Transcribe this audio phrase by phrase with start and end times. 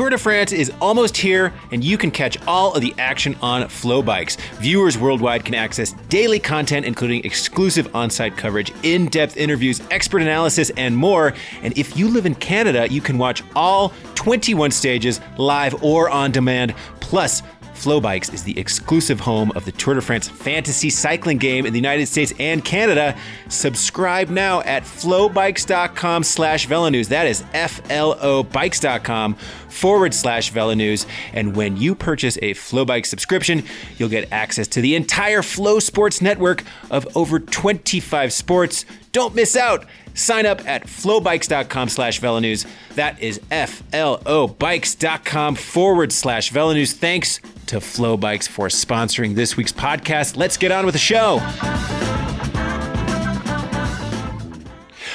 [0.00, 3.64] Tour de France is almost here, and you can catch all of the action on
[3.64, 4.38] FloBikes.
[4.54, 10.22] Viewers worldwide can access daily content, including exclusive on site coverage, in depth interviews, expert
[10.22, 11.34] analysis, and more.
[11.62, 16.30] And if you live in Canada, you can watch all 21 stages live or on
[16.30, 16.74] demand.
[17.00, 17.42] Plus,
[17.80, 21.78] FloBikes is the exclusive home of the Tour de France fantasy cycling game in the
[21.78, 23.16] United States and Canada.
[23.48, 27.08] Subscribe now at flobikes.com slash velonews.
[27.08, 31.06] That is F-L-O bikes.com forward slash velonews.
[31.32, 33.64] And when you purchase a FloBike subscription,
[33.96, 38.84] you'll get access to the entire FloSports network of over 25 sports.
[39.12, 39.86] Don't miss out.
[40.12, 42.66] Sign up at flobikes.com slash velonews.
[42.96, 46.92] That is F-L-O bikes.com forward slash velonews.
[46.92, 50.36] Thanks to FloBikes for sponsoring this week's podcast.
[50.36, 51.38] Let's get on with the show.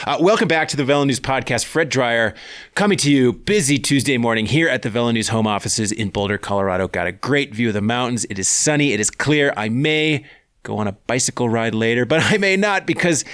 [0.08, 1.66] Uh, welcome back to the Velo News podcast.
[1.66, 2.34] Fred Dreier
[2.74, 6.38] coming to you busy Tuesday morning here at the Velo News home offices in Boulder,
[6.38, 6.88] Colorado.
[6.88, 8.26] Got a great view of the mountains.
[8.30, 8.94] It is sunny.
[8.94, 9.54] It is clear.
[9.58, 10.24] I may
[10.64, 13.26] go on a bicycle ride later, but I may not because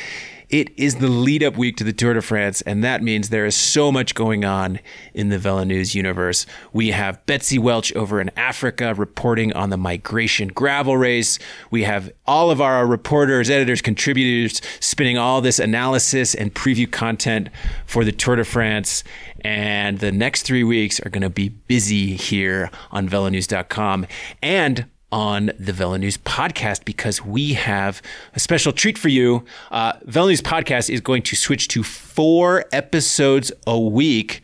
[0.52, 3.46] it is the lead up week to the Tour de France, and that means there
[3.46, 4.80] is so much going on
[5.14, 6.46] in the Velo News universe.
[6.74, 11.40] We have Betsy Welch over in Africa reporting on the migration gravel race.
[11.72, 17.48] We have all of our reporters, editors, contributors spinning all this analysis and preview content
[17.86, 19.06] for the Tour de France.
[19.46, 24.06] And the next three weeks are going to be busy here on velonews.com.
[24.44, 28.02] And on the Velo News podcast because we have
[28.34, 29.44] a special treat for you.
[29.72, 34.42] Uh, Velo News podcast is going to switch to four episodes a week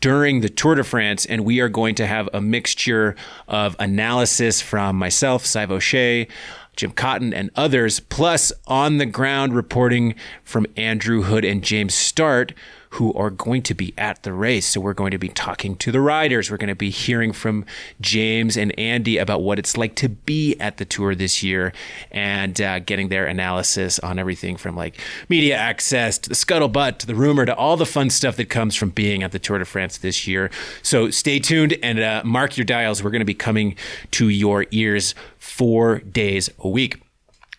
[0.00, 3.16] during the Tour de France, and we are going to have a mixture
[3.48, 6.28] of analysis from myself, Sadhbh O'Shea,
[6.76, 12.52] Jim Cotton, and others, plus on the ground reporting from Andrew Hood and James Startt
[12.90, 14.66] who are going to be at the race.
[14.66, 16.50] So we're going to be talking to the riders.
[16.50, 17.64] We're going to be hearing from
[18.00, 21.72] James and Andy about what it's like to be at the tour this year
[22.10, 27.06] and uh, getting their analysis on everything from like media access to the scuttlebutt to
[27.06, 29.64] the rumor to all the fun stuff that comes from being at the Tour de
[29.64, 30.50] France this year.
[30.82, 33.02] So stay tuned and uh, mark your dials.
[33.02, 33.76] We're going to be coming
[34.12, 37.00] to your ears four days a week.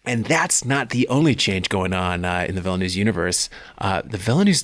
[0.03, 3.50] And that's not the only change going on uh, in the News universe.
[3.78, 4.63] Uh, the Velo News,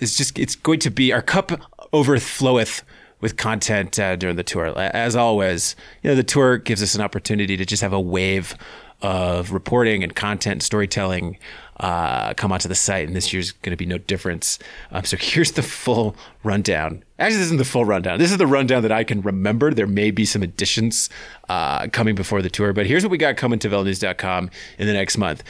[0.00, 1.52] is just, it's going to be, our cup
[1.92, 2.82] overfloweth
[3.20, 4.78] with content uh, during the tour.
[4.78, 8.54] As always, you know, the tour gives us an opportunity to just have a wave
[9.02, 11.38] of reporting and content storytelling
[11.80, 14.58] uh, come onto the site, and this year's going to be no difference.
[14.90, 17.04] Um, so here's the full rundown.
[17.18, 18.18] Actually, this isn't the full rundown.
[18.18, 19.72] This is the rundown that I can remember.
[19.72, 21.10] There may be some additions
[21.48, 24.92] uh, coming before the tour, but here's what we got coming to velonews.com in the
[24.92, 25.42] next month.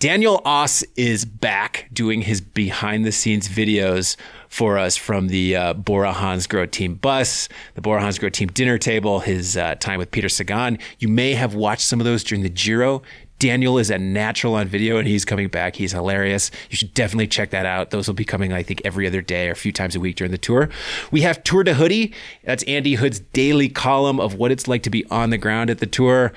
[0.00, 4.16] Daniel Oss is back doing his behind the scenes videos
[4.48, 6.12] for us from the uh, Bora
[6.70, 10.78] team bus, the Bora Hansgrohe team dinner table, his uh, time with Peter Sagan.
[10.98, 13.02] You may have watched some of those during the Giro.
[13.38, 15.76] Daniel is a natural on video and he's coming back.
[15.76, 16.50] He's hilarious.
[16.70, 17.90] You should definitely check that out.
[17.90, 20.16] Those will be coming, I think, every other day or a few times a week
[20.16, 20.70] during the tour.
[21.10, 22.14] We have Tour de Hoodie.
[22.44, 25.78] That's Andy Hood's daily column of what it's like to be on the ground at
[25.78, 26.32] the tour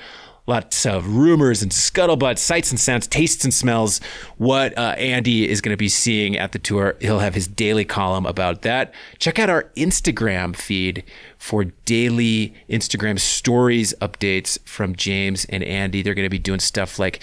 [0.48, 4.00] lots of rumors and scuttlebutt, sights and sounds, tastes and smells.
[4.38, 7.84] What uh, Andy is going to be seeing at the tour, he'll have his daily
[7.84, 8.94] column about that.
[9.18, 11.04] Check out our Instagram feed
[11.38, 16.02] for daily Instagram stories updates from James and Andy.
[16.02, 17.22] They're going to be doing stuff like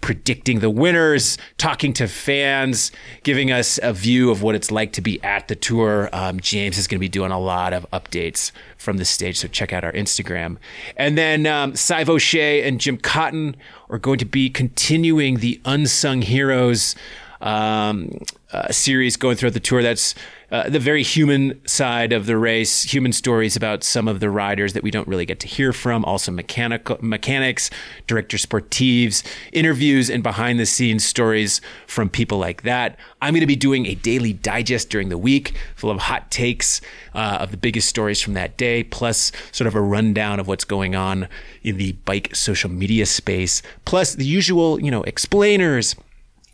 [0.00, 2.92] predicting the winners, talking to fans,
[3.24, 6.08] giving us a view of what it's like to be at the tour.
[6.12, 9.48] Um, James is going to be doing a lot of updates from the stage, so
[9.48, 10.58] check out our Instagram.
[10.96, 11.74] And then um,
[12.08, 13.56] O'Shea and Jim Cotton
[13.90, 16.94] are going to be continuing the Unsung Heroes
[17.40, 18.18] um,
[18.52, 19.82] uh, series going throughout the tour.
[19.82, 20.14] That's
[20.50, 24.72] uh, the very human side of the race, human stories about some of the riders
[24.74, 27.70] that we don't really get to hear from, also mechanical mechanics,
[28.06, 32.96] director sportives, interviews, and behind the scenes stories from people like that.
[33.20, 36.80] I'm going to be doing a daily digest during the week full of hot takes
[37.14, 40.64] uh, of the biggest stories from that day, plus sort of a rundown of what's
[40.64, 41.28] going on
[41.62, 45.96] in the bike social media space, plus the usual, you know, explainers,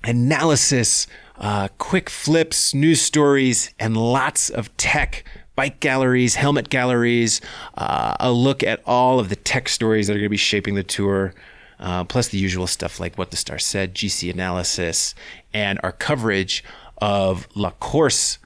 [0.04, 1.06] analysis,
[1.42, 5.24] uh, quick flips, news stories, and lots of tech
[5.56, 7.40] bike galleries, helmet galleries,
[7.76, 10.76] uh, a look at all of the tech stories that are going to be shaping
[10.76, 11.34] the tour,
[11.78, 15.14] uh, plus the usual stuff like what the star said, GC analysis,
[15.52, 16.64] and our coverage
[16.98, 18.38] of La Course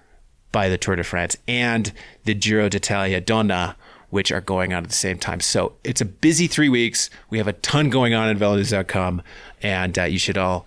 [0.51, 1.93] by the Tour de France and
[2.25, 3.77] the Giro d'Italia Donna,
[4.09, 5.41] which are going on at the same time.
[5.41, 7.11] So it's a busy three weeks.
[7.29, 9.23] We have a ton going on at velonews.com,
[9.63, 10.67] and uh, you should all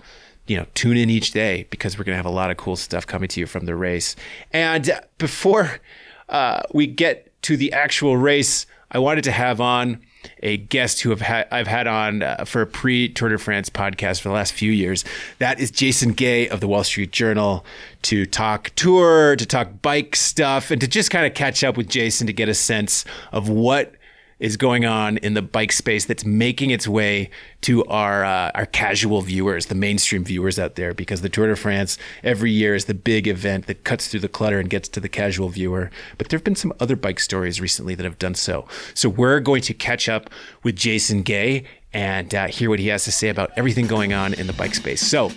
[0.49, 2.75] you know, tune in each day because we're going to have a lot of cool
[2.75, 4.15] stuff coming to you from the race.
[4.51, 5.79] And before
[6.27, 10.01] uh, we get to the actual race, I wanted to have on
[10.41, 13.69] a guest who have ha- I've had on uh, for a pre Tour de France
[13.69, 15.05] podcast for the last few years.
[15.37, 17.63] That is Jason Gay of the Wall Street Journal
[18.03, 21.87] to talk tour, to talk bike stuff, and to just kind of catch up with
[21.87, 23.93] Jason to get a sense of what
[24.39, 27.29] is going on in the bike space that's making its way
[27.61, 31.55] to our uh, our casual viewers, the mainstream viewers out there, because the Tour de
[31.55, 34.99] France every year is the big event that cuts through the clutter and gets to
[34.99, 35.91] the casual viewer.
[36.17, 38.67] But there have been some other bike stories recently that have done so.
[38.93, 40.29] So we're going to catch up
[40.63, 44.33] with Jason Gay and uh, hear what he has to say about everything going on
[44.35, 45.01] in the bike space.
[45.01, 45.31] So,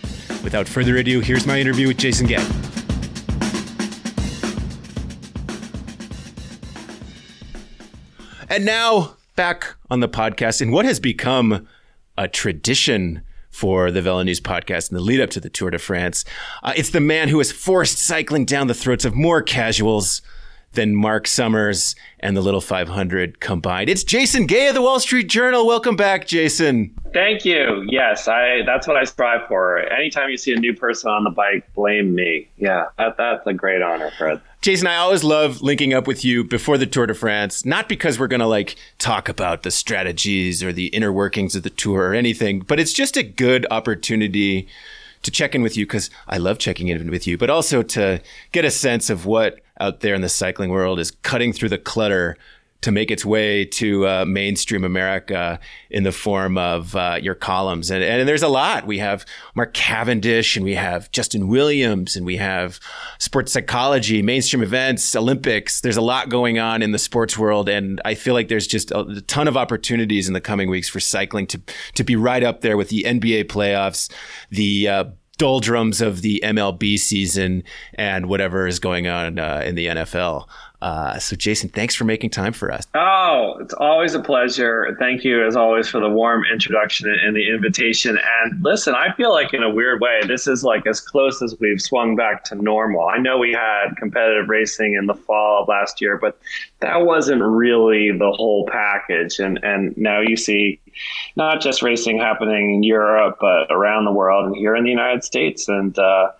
[0.45, 2.82] without further ado, here's my interview with Jason Gay.
[8.53, 11.67] And now back on the podcast in what has become
[12.19, 15.79] a tradition for the Velo News podcast in the lead up to the Tour de
[15.79, 16.27] France.
[16.63, 20.21] Uh, it's the man who has forced cycling down the throats of more casuals
[20.73, 23.89] than Mark Summers and the Little 500 combined.
[23.89, 25.67] It's Jason Gay of the Wall Street Journal.
[25.67, 26.95] Welcome back, Jason.
[27.13, 27.85] Thank you.
[27.89, 29.79] Yes, I that's what I strive for.
[29.79, 32.49] Anytime you see a new person on the bike, blame me.
[32.57, 34.41] Yeah, that, that's a great honor, Fred.
[34.63, 38.19] Jason, I always love linking up with you before the Tour de France, not because
[38.19, 42.11] we're going to like talk about the strategies or the inner workings of the tour
[42.11, 44.69] or anything, but it's just a good opportunity
[45.23, 48.21] to check in with you because I love checking in with you, but also to
[48.53, 51.79] get a sense of what out there in the cycling world is cutting through the
[51.79, 52.37] clutter
[52.83, 55.59] to make its way to uh, mainstream America
[55.89, 57.91] in the form of uh, your columns.
[57.91, 58.87] And, and there's a lot.
[58.87, 59.25] We have
[59.55, 62.81] Mark Cavendish and we have Justin Williams and we have
[63.19, 65.81] sports psychology, mainstream events, Olympics.
[65.81, 67.69] There's a lot going on in the sports world.
[67.69, 71.01] And I feel like there's just a, ton of opportunities in the coming weeks for
[71.01, 71.61] cycling to,
[71.95, 74.13] to be right up there with the NBA playoffs,
[74.51, 75.05] the uh,
[75.39, 77.63] doldrums of the MLB season
[77.95, 80.47] and whatever is going on uh, in the NFL.
[80.83, 82.89] Uh, so, Jason, thanks for making time for us.
[82.93, 84.97] Oh, it's always a pleasure.
[84.99, 88.19] Thank you, as always, for the warm introduction and the invitation.
[88.43, 91.55] And listen, I feel like in a weird way, this is like as close as
[91.61, 93.07] we've swung back to normal.
[93.07, 96.37] I know we had competitive racing in the fall of last year, but
[96.81, 99.39] that wasn't really the whole package.
[99.39, 100.81] And and now you see
[101.37, 105.23] not just racing happening in Europe, but around the world and here in the United
[105.23, 105.69] States.
[105.69, 106.33] And uh,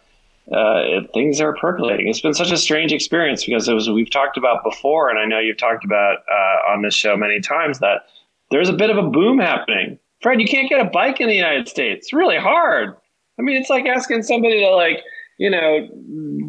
[0.51, 2.09] uh, things are percolating.
[2.09, 5.25] It's been such a strange experience because it was we've talked about before, and I
[5.25, 8.07] know you've talked about uh, on this show many times that
[8.51, 9.99] there's a bit of a boom happening.
[10.21, 12.07] Fred, you can't get a bike in the United States.
[12.07, 12.97] It's really hard.
[13.39, 15.03] I mean, it's like asking somebody to like
[15.39, 15.89] you know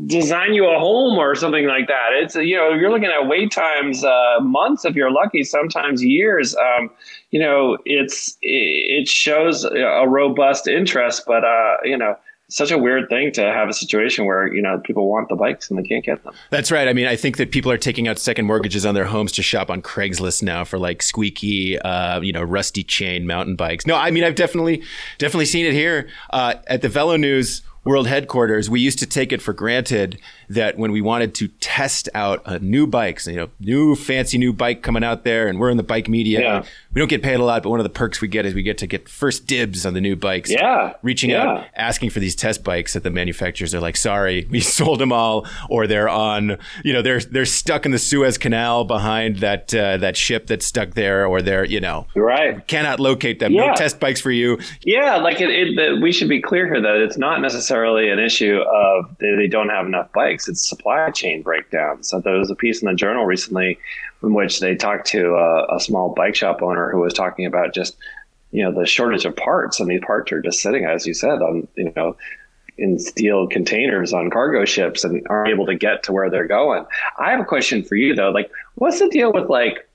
[0.07, 2.09] design you a home or something like that.
[2.13, 6.55] It's you know you're looking at wait times uh, months if you're lucky, sometimes years.
[6.55, 6.89] Um,
[7.29, 12.15] you know, it's it shows a robust interest, but uh, you know
[12.49, 15.69] such a weird thing to have a situation where you know people want the bikes
[15.69, 16.33] and they can't get them.
[16.49, 16.87] That's right.
[16.87, 19.43] I mean, I think that people are taking out second mortgages on their homes to
[19.43, 23.87] shop on Craigslist now for like squeaky, uh, you know, rusty chain mountain bikes.
[23.87, 24.83] No, I mean, I've definitely
[25.17, 29.31] definitely seen it here uh, at the Velo News world headquarters, we used to take
[29.31, 30.19] it for granted
[30.49, 34.53] that when we wanted to test out a new bike, you know, new fancy new
[34.53, 36.41] bike coming out there, and we're in the bike media.
[36.41, 36.63] Yeah.
[36.93, 38.63] We don't get paid a lot, but one of the perks we get is we
[38.63, 40.49] get to get first dibs on the new bikes.
[40.49, 40.93] Yeah.
[41.01, 41.43] Reaching yeah.
[41.43, 45.11] out, asking for these test bikes that the manufacturers are like, sorry, we sold them
[45.11, 49.73] all, or they're on, you know, they're they're stuck in the Suez Canal behind that
[49.73, 53.51] uh, that ship that's stuck there, or they're, you know, right, cannot locate them.
[53.51, 53.67] Yeah.
[53.67, 54.59] No test bikes for you.
[54.83, 58.59] Yeah, like it, it, we should be clear here that it's not necessarily an issue
[58.59, 60.47] of they, they don't have enough bikes.
[60.47, 62.03] It's supply chain breakdown.
[62.03, 63.79] So there was a piece in the journal recently
[64.21, 67.73] in which they talked to a, a small bike shop owner who was talking about
[67.73, 67.97] just
[68.51, 71.41] you know the shortage of parts, and these parts are just sitting, as you said,
[71.41, 72.15] on you know
[72.77, 76.85] in steel containers on cargo ships and aren't able to get to where they're going.
[77.19, 78.29] I have a question for you though.
[78.29, 79.87] Like, what's the deal with like?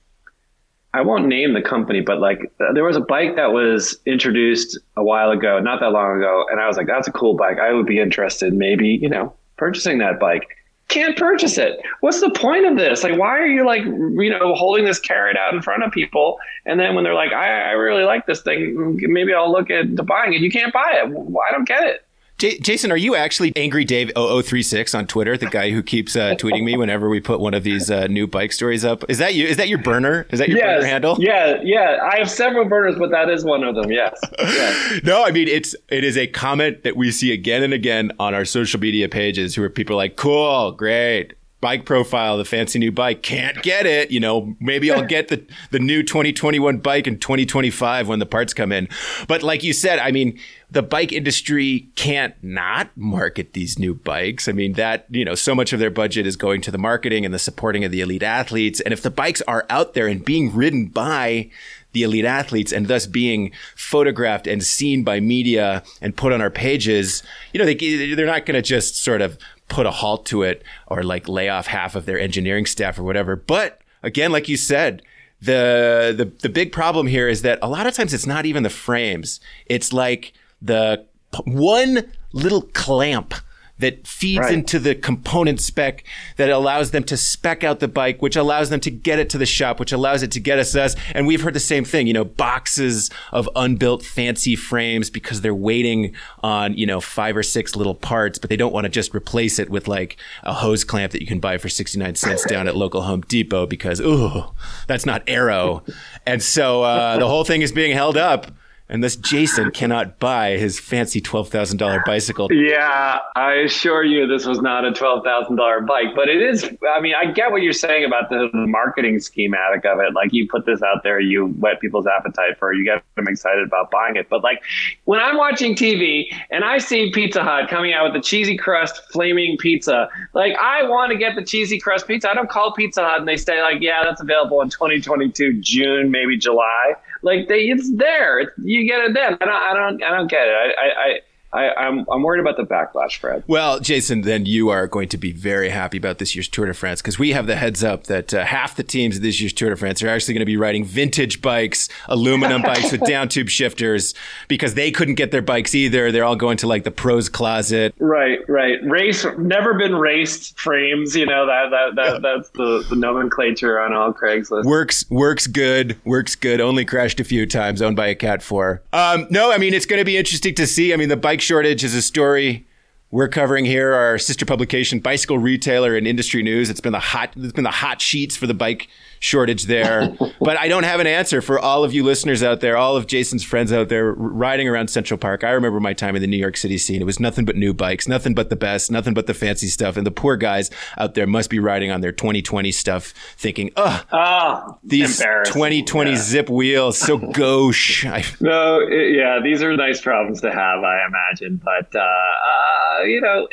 [0.93, 5.03] I won't name the company, but like there was a bike that was introduced a
[5.03, 7.59] while ago, not that long ago, and I was like, "That's a cool bike.
[7.59, 10.47] I would be interested, maybe, you know, purchasing that bike."
[10.89, 11.79] can't purchase it.
[12.01, 13.03] What's the point of this?
[13.03, 16.39] Like, why are you like, you know, holding this carrot out in front of people?
[16.65, 19.95] And then when they're like, I, I really like this thing, maybe I'll look at
[20.05, 20.41] buying it.
[20.41, 21.05] You can't buy it.
[21.05, 22.05] I don't get it.
[22.39, 26.35] J- Jason, are you actually Angry Dave 0036 on Twitter, the guy who keeps uh,
[26.35, 29.03] tweeting me whenever we put one of these uh, new bike stories up?
[29.09, 29.45] Is that you?
[29.45, 30.25] Is that your burner?
[30.31, 30.77] Is that your yes.
[30.77, 31.17] burner handle?
[31.19, 31.99] Yeah, yeah.
[32.01, 33.91] I have several burners, but that is one of them.
[33.91, 34.17] Yes.
[34.39, 35.01] yes.
[35.03, 38.33] no, I mean it's it is a comment that we see again and again on
[38.33, 42.91] our social media pages, where people are like, "Cool, great." Bike profile, the fancy new
[42.91, 43.21] bike.
[43.21, 44.11] Can't get it.
[44.11, 48.53] You know, maybe I'll get the, the new 2021 bike in 2025 when the parts
[48.53, 48.87] come in.
[49.27, 50.39] But like you said, I mean,
[50.71, 54.47] the bike industry can't not market these new bikes.
[54.47, 57.25] I mean, that, you know, so much of their budget is going to the marketing
[57.25, 58.79] and the supporting of the elite athletes.
[58.79, 61.49] And if the bikes are out there and being ridden by
[61.91, 66.51] the elite athletes and thus being photographed and seen by media and put on our
[66.51, 69.37] pages, you know, they, they're not going to just sort of
[69.69, 73.03] put a halt to it or like lay off half of their engineering staff or
[73.03, 73.35] whatever.
[73.35, 75.01] But again, like you said,
[75.41, 78.63] the, the, the big problem here is that a lot of times it's not even
[78.63, 79.39] the frames.
[79.67, 81.05] It's like the
[81.45, 83.33] one little clamp
[83.79, 84.53] that feeds right.
[84.53, 86.03] into the component spec
[86.37, 89.37] that allows them to spec out the bike, which allows them to get it to
[89.37, 90.95] the shop, which allows it to get us us.
[91.13, 95.55] And we've heard the same thing, you know, boxes of unbuilt fancy frames because they're
[95.55, 99.15] waiting on, you know, five or six little parts, but they don't want to just
[99.15, 102.67] replace it with like a hose clamp that you can buy for 69 cents down
[102.67, 104.43] at local Home Depot because, ooh,
[104.87, 105.83] that's not Aero.
[106.25, 108.51] And so uh, the whole thing is being held up
[108.89, 112.51] and this Jason cannot buy his fancy twelve thousand dollar bicycle.
[112.51, 116.67] Yeah, I assure you, this was not a twelve thousand dollar bike, but it is.
[116.95, 120.13] I mean, I get what you're saying about the, marketing schematic of it.
[120.13, 123.27] Like, you put this out there, you whet people's appetite for, it, you get them
[123.27, 124.27] excited about buying it.
[124.29, 124.61] But like,
[125.05, 129.01] when I'm watching TV and I see Pizza Hut coming out with the cheesy crust
[129.11, 132.29] flaming pizza, like I want to get the cheesy crust pizza.
[132.29, 136.09] I don't call Pizza Hut and they say like, yeah, that's available in 2022 June,
[136.09, 136.95] maybe July.
[137.21, 138.53] Like they, it's there.
[138.57, 139.37] You get it then.
[139.41, 139.49] I don't.
[139.49, 140.03] I don't.
[140.03, 140.53] I don't get it.
[140.53, 140.65] I.
[140.67, 141.19] I, I,
[141.51, 143.43] I'm I'm worried about the backlash, Fred.
[143.47, 146.73] Well, Jason, then you are going to be very happy about this year's Tour de
[146.75, 149.53] France because we have the heads up that uh, half the teams of this year's
[149.53, 153.29] Tour de France are actually going to be riding vintage bikes, aluminum bikes with down
[153.29, 154.13] tube shifters
[154.47, 156.11] because they couldn't get their bikes either.
[156.11, 157.95] They're all going to like the pros closet.
[157.97, 158.77] Right, right.
[158.83, 161.15] Race never been raced frames.
[161.15, 162.19] You know that that, that yeah.
[162.19, 164.65] that's the, the nomenclature on all Craigslist.
[164.65, 165.99] Works works good.
[166.05, 166.61] Works good.
[166.61, 167.81] Only crashed a few times.
[167.81, 168.83] Owned by a Cat Four.
[168.93, 170.93] Um, no, I mean it's going to be interesting to see.
[170.93, 172.67] I mean the bike bike shortage is a story
[173.11, 173.93] we're covering here.
[173.93, 176.69] Our sister publication, Bicycle Retailer and Industry News.
[176.69, 177.33] It's been the hot.
[177.37, 180.15] It's been the hot sheets for the bike shortage there.
[180.39, 183.07] but I don't have an answer for all of you listeners out there, all of
[183.07, 185.43] Jason's friends out there riding around Central Park.
[185.43, 187.01] I remember my time in the New York City scene.
[187.01, 189.97] It was nothing but new bikes, nothing but the best, nothing but the fancy stuff.
[189.97, 194.05] And the poor guys out there must be riding on their 2020 stuff thinking, ugh,
[194.11, 196.17] oh these 2020 yeah.
[196.17, 198.05] Zipp wheels, so gauche.
[198.39, 201.61] no, it, yeah, these are nice problems to have, I imagine.
[201.63, 203.47] But, uh, uh, you know,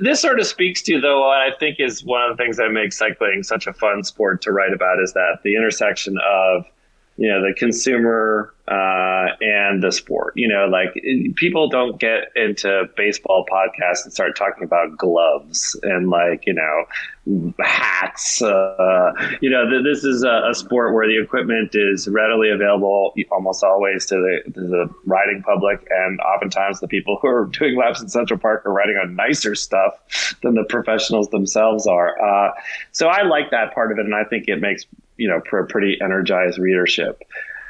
[0.00, 2.70] this sort of speaks to, though, what I think is one of the things that
[2.70, 6.66] makes cycling such a fun sport to write about is that the intersection of
[7.16, 10.32] you know the consumer uh, and the sport.
[10.36, 10.94] You know, like
[11.36, 17.54] people don't get into baseball podcasts and start talking about gloves and like you know
[17.60, 18.42] hats.
[18.42, 23.14] Uh, you know, th- this is a, a, sport where the equipment is readily available
[23.32, 27.76] almost always to the, to the riding public, and oftentimes the people who are doing
[27.76, 29.94] laps in Central Park are riding on nicer stuff
[30.42, 32.20] than the professionals themselves are.
[32.20, 32.52] Uh,
[32.92, 35.58] so I like that part of it, and I think it makes you know, for
[35.58, 37.22] a pretty energized readership.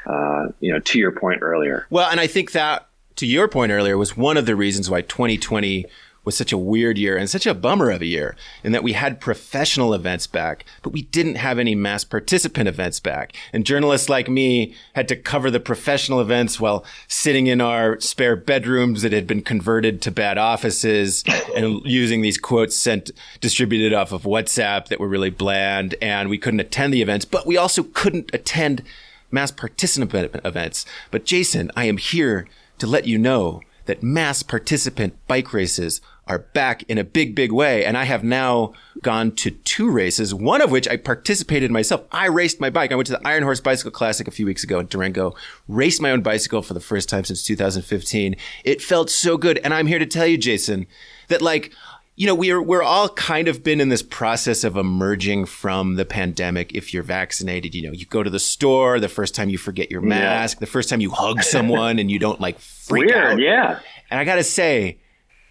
[0.07, 1.85] Uh, you know, to your point earlier.
[1.91, 2.87] Well, and I think that
[3.17, 5.87] to your point earlier was one of the reasons why 2020
[6.27, 8.93] was such a weird year and such a bummer of a year in that we
[8.93, 13.35] had professional events back, but we didn't have any mass participant events back.
[13.53, 18.37] And journalists like me had to cover the professional events while sitting in our spare
[18.37, 24.13] bedrooms that had been converted to bad offices and using these quotes sent distributed off
[24.13, 25.95] of WhatsApp that were really bland.
[26.03, 28.83] And we couldn't attend the events, but we also couldn't attend
[29.31, 30.85] mass participant events.
[31.13, 36.41] But Jason, I am here to let you know that mass participant bike races are
[36.41, 37.85] back in a big, big way.
[37.85, 42.05] And I have now gone to two races, one of which I participated in myself.
[42.11, 42.91] I raced my bike.
[42.91, 45.35] I went to the Iron Horse Bicycle Classic a few weeks ago in Durango,
[45.69, 48.37] raced my own bicycle for the first time since 2015.
[48.65, 49.59] It felt so good.
[49.59, 50.87] And I'm here to tell you, Jason,
[51.29, 51.73] that like,
[52.17, 56.07] you know, we're we're all kind of been in this process of emerging from the
[56.07, 56.75] pandemic.
[56.75, 59.91] If you're vaccinated, you know, you go to the store the first time you forget
[59.91, 60.61] your mask, yeah.
[60.61, 63.39] the first time you hug someone and you don't like freak Weird, out.
[63.39, 63.81] Yeah.
[64.11, 64.99] And I gotta say,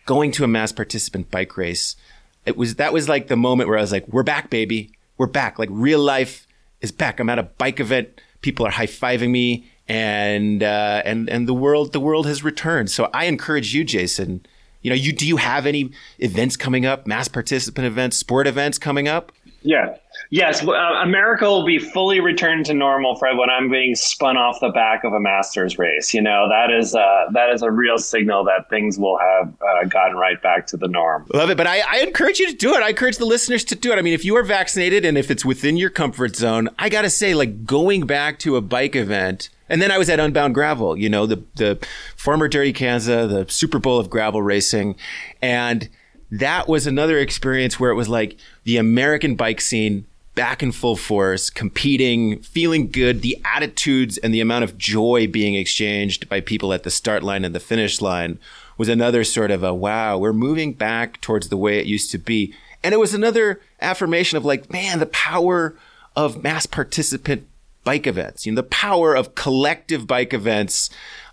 [0.05, 1.95] going to a mass participant bike race,
[2.45, 4.91] it was that was like the moment where I was like, "We're back, baby.
[5.17, 5.57] We're back.
[5.59, 6.47] Like real life
[6.81, 7.19] is back.
[7.19, 8.21] I'm at a bike event.
[8.41, 12.91] People are high fiving me, and uh, and and the world the world has returned.
[12.91, 14.45] So I encourage you, Jason
[14.85, 18.77] you know, you do you have any events coming up, mass participant events, sport events
[18.77, 19.31] coming up?
[19.63, 19.97] Yeah.
[20.36, 20.68] Yes.
[20.68, 24.68] Uh, America will be fully returned to normal, Fred, when I'm being spun off the
[24.68, 26.13] back of a Masters race.
[26.13, 29.86] You know, that is uh, that is a real signal that things will have uh,
[29.86, 31.25] gotten right back to the norm.
[31.34, 31.56] Love it.
[31.56, 32.84] But I, I encourage you to do it.
[32.84, 33.98] I encourage the listeners to do it.
[33.98, 37.04] I mean, if you are vaccinated and if it's within your comfort zone, I got
[37.04, 39.48] to say, like going back to a bike event.
[39.70, 41.80] And then I was at Unbound Gravel, you know, the, the
[42.18, 44.98] former Dirty Kanza, the Super Bowl of gravel racing.
[45.42, 45.88] And
[46.30, 50.98] that was another experience where it was like the American bike scene back in full
[50.98, 56.74] force, competing, feeling good, the attitudes and the amount of joy being exchanged by people
[56.74, 58.38] at the start line and the finish line
[58.77, 62.18] was another sort of a wow, we're moving back towards the way it used to
[62.18, 62.54] be.
[62.84, 65.75] And it was another affirmation of like, man, the power
[66.15, 67.48] of mass participant
[67.84, 70.89] bike events, you know, the power of collective bike events.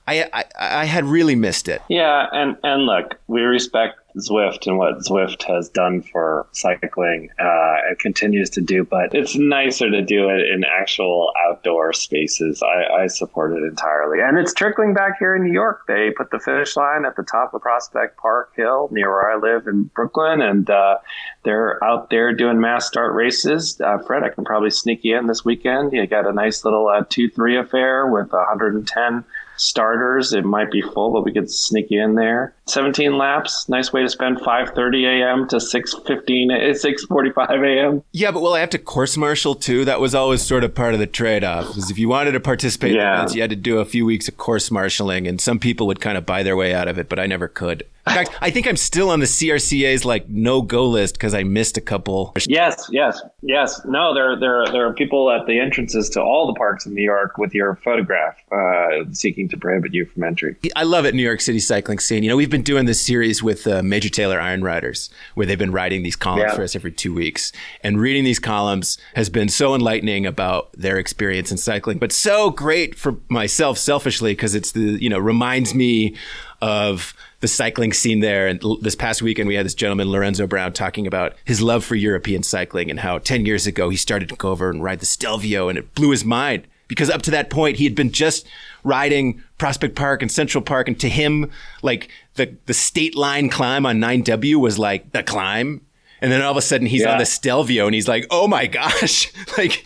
[0.07, 1.81] I, I, I had really missed it.
[1.89, 7.77] Yeah, and and look, we respect Zwift and what Zwift has done for cycling uh,
[7.89, 12.63] and continues to do, but it's nicer to do it in actual outdoor spaces.
[12.63, 14.21] I, I, support it entirely.
[14.21, 15.83] And it's trickling back here in New York.
[15.87, 19.37] They put the finish line at the top of Prospect Park Hill near where I
[19.37, 20.99] live in Brooklyn, and uh,
[21.45, 23.81] they're out there doing mass start races.
[23.81, 25.93] Uh, Fred, I can probably sneak you in this weekend.
[25.93, 29.25] You got a nice little uh, 2 3 affair with 110
[29.63, 30.33] starters.
[30.33, 32.55] It might be full, but we could sneak you in there.
[32.67, 33.69] 17 laps.
[33.69, 35.49] Nice way to spend 5:30 a.m.
[35.49, 38.03] to 6:15 6:45 a.m.
[38.13, 39.85] Yeah, but will I have to course marshal too?
[39.85, 41.69] That was always sort of part of the trade-off.
[41.69, 43.09] Because if you wanted to participate yeah.
[43.09, 45.87] in events, you had to do a few weeks of course marshaling, and some people
[45.87, 47.85] would kind of buy their way out of it, but I never could.
[48.07, 51.45] In fact, I think I'm still on the CRCA's like no go list because I
[51.45, 52.35] missed a couple.
[52.49, 53.81] Yes, yes, yes.
[53.85, 57.03] No, there, there, there are people at the entrances to all the parks in New
[57.03, 60.57] York with your photograph, uh, seeking to prohibit you from entry.
[60.75, 62.25] I love it, New York City cycling scene.
[62.25, 65.57] You know, we've been doing this series with uh, Major Taylor Iron Riders, where they've
[65.57, 66.57] been writing these columns yeah.
[66.57, 67.53] for us every two weeks,
[67.85, 72.51] and reading these columns has been so enlightening about their experience in cycling, but so
[72.51, 76.17] great for myself selfishly because it's the you know reminds me
[76.63, 78.47] of the cycling scene there.
[78.47, 81.97] And this past weekend, we had this gentleman, Lorenzo Brown, talking about his love for
[81.97, 85.07] European cycling and how 10 years ago he started to go over and ride the
[85.07, 88.47] Stelvio, and it blew his mind because up to that point he had been just
[88.85, 91.51] riding Prospect Park and Central Park, and to him,
[91.83, 95.83] like the the state line climb on 9W was like the climb.
[96.21, 97.11] And then all of a sudden he's yeah.
[97.11, 99.85] on the Stelvio and he's like, "Oh my gosh!" like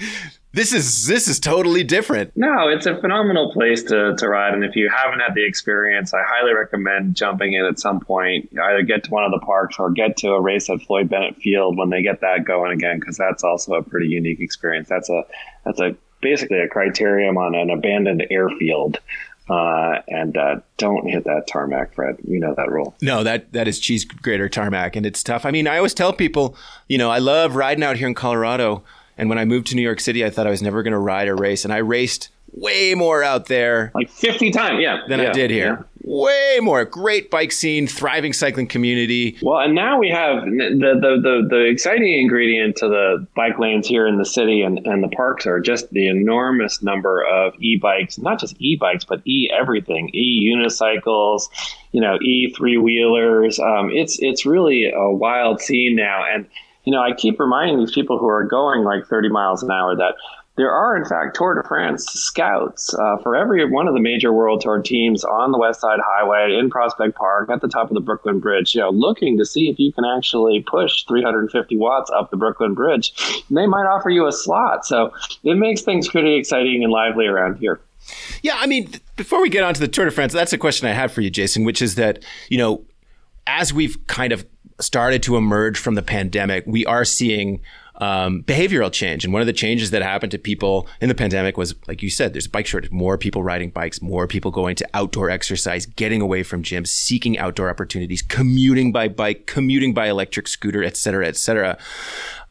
[0.57, 2.33] this is this is totally different.
[2.35, 6.15] No, it's a phenomenal place to, to ride, and if you haven't had the experience,
[6.15, 8.49] I highly recommend jumping in at some point.
[8.59, 11.37] Either get to one of the parks or get to a race at Floyd Bennett
[11.37, 14.89] Field when they get that going again, because that's also a pretty unique experience.
[14.89, 15.25] That's a
[15.67, 18.99] that's a basically a criterium on an abandoned airfield.
[19.49, 22.17] Uh, and uh, don't hit that tarmac, Fred.
[22.27, 22.97] You know that rule.
[23.03, 25.45] No, that that is cheese grater tarmac, and it's tough.
[25.45, 26.57] I mean, I always tell people,
[26.89, 28.83] you know, I love riding out here in Colorado
[29.17, 30.99] and when I moved to New York City, I thought I was never going to
[30.99, 35.21] ride a race, and I raced way more out there, like fifty times, yeah, than
[35.21, 35.79] yeah, I did here.
[35.81, 35.85] Yeah.
[36.09, 36.85] Way more.
[36.85, 39.37] Great bike scene, thriving cycling community.
[39.43, 43.89] Well, and now we have the the the, the exciting ingredient to the bike lanes
[43.89, 48.19] here in the city and, and the parks are just the enormous number of e-bikes,
[48.19, 51.49] not just e-bikes, but e everything, e unicycles,
[51.91, 53.59] you know, e three wheelers.
[53.59, 56.47] Um, it's it's really a wild scene now, and
[56.87, 59.95] you know, I keep reminding these people who are going like 30 miles an hour
[59.97, 60.15] that
[60.57, 64.33] there are, in fact, Tour de France scouts uh, for every one of the major
[64.33, 67.95] World Tour teams on the West Side Highway in Prospect Park at the top of
[67.95, 72.11] the Brooklyn Bridge, you know, looking to see if you can actually push 350 watts
[72.11, 73.13] up the Brooklyn Bridge.
[73.49, 74.87] And they might offer you a slot.
[74.87, 77.81] So it makes things pretty exciting and lively around here.
[78.41, 80.89] Yeah, I mean, before we get on to the Tour de France, that's a question
[80.89, 82.85] I have for you, Jason, which is that, you know,
[83.47, 84.47] as we've kind of
[84.81, 87.61] started to emerge from the pandemic, we are seeing
[87.97, 89.25] um, behavioral change.
[89.25, 92.11] And one of the changes that happened to people in the pandemic was, like you
[92.11, 95.87] said, there's a bike shortage, more people riding bikes, more people going to outdoor exercise,
[95.87, 100.97] getting away from gyms, seeking outdoor opportunities, commuting by bike, commuting by electric scooter, et
[100.97, 101.79] cetera, et cetera.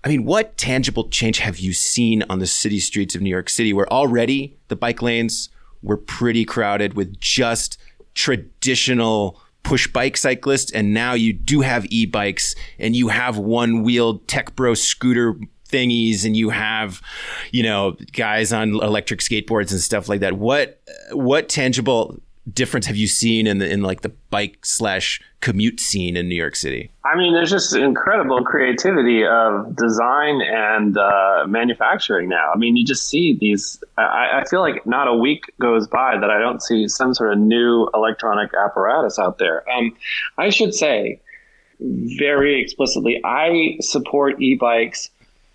[0.03, 3.49] I mean, what tangible change have you seen on the city streets of New York
[3.49, 5.49] City where already the bike lanes
[5.83, 7.79] were pretty crowded with just
[8.15, 14.25] traditional push bike cyclists, and now you do have e-bikes and you have one wheeled
[14.27, 15.35] tech bro scooter
[15.67, 17.01] thingies and you have
[17.51, 20.37] you know guys on electric skateboards and stuff like that.
[20.37, 22.17] What what tangible
[22.53, 26.35] difference have you seen in the in like the bike slash commute scene in New
[26.35, 26.91] York City?
[27.03, 32.51] I mean, there's just incredible creativity of design and uh, manufacturing now.
[32.53, 33.83] I mean, you just see these.
[33.97, 37.33] I, I, feel like not a week goes by that I don't see some sort
[37.33, 39.67] of new electronic apparatus out there.
[39.69, 39.95] Um,
[40.37, 41.21] I should say
[41.79, 45.09] very explicitly, I support e-bikes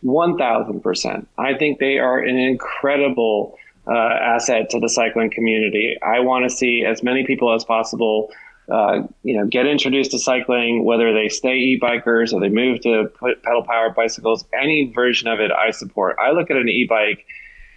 [0.04, 1.26] 1000%.
[1.38, 5.96] I think they are an incredible uh, asset to the cycling community.
[6.02, 8.30] I want to see as many people as possible.
[8.70, 13.10] Uh, you know, get introduced to cycling, whether they stay e-bikers or they move to
[13.42, 16.16] pedal powered bicycles, any version of it I support.
[16.20, 17.26] I look at an e-bike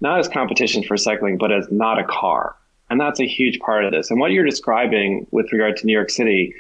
[0.04, 2.56] not as competition for cycling, but as not a car.
[2.89, 4.12] And that's a huge part of this.
[4.12, 6.54] And what you're describing with regard to New York City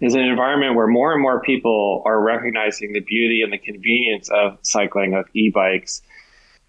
[0.00, 4.28] is an environment where more and more people are recognizing the beauty and the convenience
[4.30, 6.02] of cycling, of e bikes.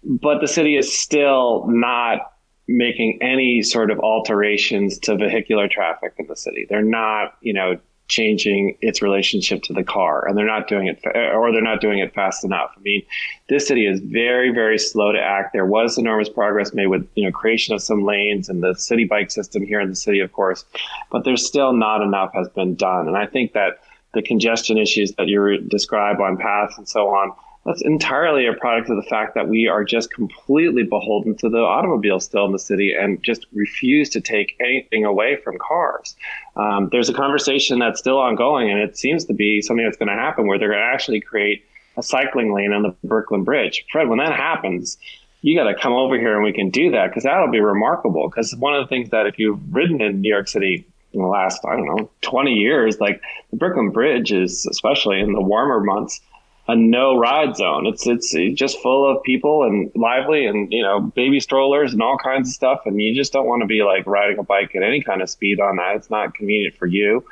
[0.04, 2.32] But the city is still not
[2.66, 6.66] making any sort of alterations to vehicular traffic in the city.
[6.68, 11.00] They're not, you know, changing its relationship to the car and they're not doing it
[11.06, 12.70] or they're not doing it fast enough.
[12.76, 13.02] I mean
[13.48, 15.54] this city is very very slow to act.
[15.54, 19.08] There was enormous progress made with you know creation of some lanes and the Citi
[19.08, 20.66] Bike system here in the city of course
[21.10, 23.08] but there's still not enough has been done.
[23.08, 23.78] And i think that
[24.12, 27.32] the congestion issues that you describe on paths and so on
[27.64, 31.58] that's entirely a product of the fact that we are just completely beholden to the
[31.58, 36.14] automobile still in the city and just refuse to take anything away from cars.
[36.56, 40.08] Um, there's a conversation that's still ongoing, and it seems to be something that's going
[40.08, 41.64] to happen where they're going to actually create
[41.96, 43.84] a cycling lane on the Brooklyn Bridge.
[43.90, 44.98] Fred, when that happens,
[45.42, 48.28] you got to come over here and we can do that because that'll be remarkable.
[48.28, 51.28] Because one of the things that if you've ridden in New York City in the
[51.28, 55.80] last, I don't know, 20 years, like the Brooklyn Bridge is, especially in the warmer
[55.80, 56.20] months,
[56.66, 57.86] a no ride zone.
[57.86, 62.16] It's it's just full of people and lively and you know baby strollers and all
[62.16, 62.80] kinds of stuff.
[62.86, 65.28] And you just don't want to be like riding a bike at any kind of
[65.28, 65.96] speed on that.
[65.96, 67.24] It's not convenient for you.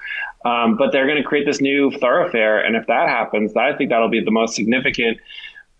[0.45, 3.90] Um, but they're going to create this new thoroughfare, and if that happens, I think
[3.90, 5.18] that'll be the most significant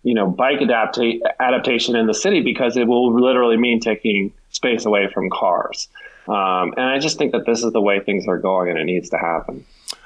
[0.03, 4.85] you know bike adapta- adaptation in the city because it will literally mean taking space
[4.85, 5.89] away from cars.
[6.27, 8.85] Um, and I just think that this is the way things are going, and it
[8.85, 9.65] needs to happen.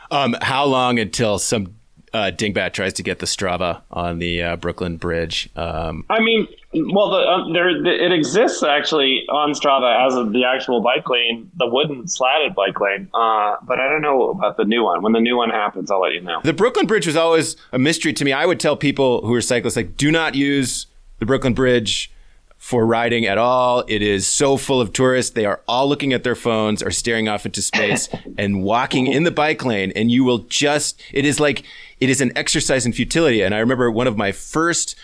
[0.10, 1.76] Um, how long until some
[2.17, 5.49] uh, Dingbat tries to get the Strava on the uh, Brooklyn Bridge.
[5.56, 10.23] Um, I mean, well, the, uh, there the, it exists actually on Strava as a,
[10.30, 13.10] the actual bike lane, the wooden slatted bike lane.
[13.13, 15.03] Uh, but I don't know about the new one.
[15.03, 16.41] When the new one happens, I'll let you know.
[16.43, 18.34] The Brooklyn Bridge was always a mystery to me.
[18.34, 20.88] I would tell people who are cyclists like, do not use
[21.19, 22.12] the Brooklyn Bridge
[22.67, 23.86] for riding at all.
[23.88, 25.32] It is so full of tourists.
[25.32, 29.23] They are all looking at their phones or staring off into space and walking in
[29.23, 29.93] the bike lane.
[29.95, 31.63] And you will just, it is like,
[32.01, 33.41] it is an exercise in futility.
[33.41, 34.97] And I remember one of my first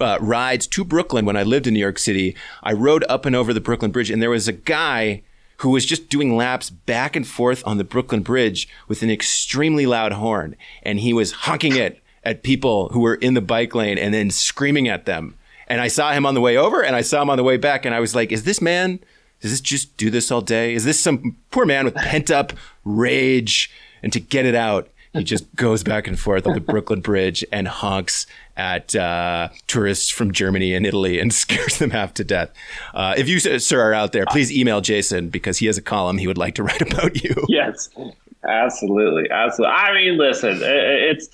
[0.00, 2.34] uh, rides to Brooklyn when I lived in New York City.
[2.64, 5.22] I rode up and over the Brooklyn Bridge, and there was a guy
[5.58, 9.86] who was just doing laps back and forth on the Brooklyn Bridge with an extremely
[9.86, 10.56] loud horn.
[10.82, 14.30] And he was honking it at people who were in the bike lane and then
[14.30, 15.36] screaming at them.
[15.66, 17.56] And I saw him on the way over and I saw him on the way
[17.56, 17.84] back.
[17.84, 19.00] And I was like, is this man,
[19.40, 20.74] does this just do this all day?
[20.74, 22.52] Is this some poor man with pent up
[22.84, 23.70] rage?
[24.02, 27.44] And to get it out, he just goes back and forth on the Brooklyn Bridge
[27.52, 32.50] and honks at uh, tourists from Germany and Italy and scares them half to death.
[32.92, 36.18] Uh, if you, sir, are out there, please email Jason because he has a column
[36.18, 37.34] he would like to write about you.
[37.48, 37.88] Yes,
[38.46, 39.74] absolutely, absolutely.
[39.74, 41.28] I mean, listen, it's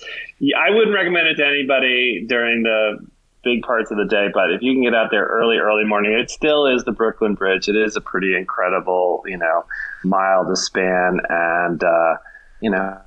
[0.57, 3.05] I wouldn't recommend it to anybody during the
[3.43, 6.13] big parts of the day, but if you can get out there early, early morning,
[6.13, 7.67] it still is the Brooklyn Bridge.
[7.67, 9.65] It is a pretty incredible, you know,
[10.03, 12.17] mile to span, and uh,
[12.59, 12.99] you know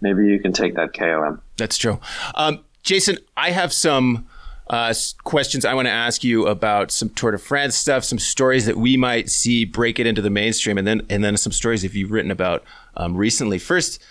[0.00, 1.40] maybe you can take that KOM.
[1.56, 2.00] That's true.
[2.34, 4.26] Um, Jason, I have some
[4.68, 4.92] uh,
[5.24, 8.76] questions I want to ask you about some Tour de France stuff, some stories that
[8.76, 11.94] we might see break it into the mainstream, and then and then some stories that
[11.94, 12.64] you've written about
[12.96, 13.58] um, recently.
[13.58, 14.02] First,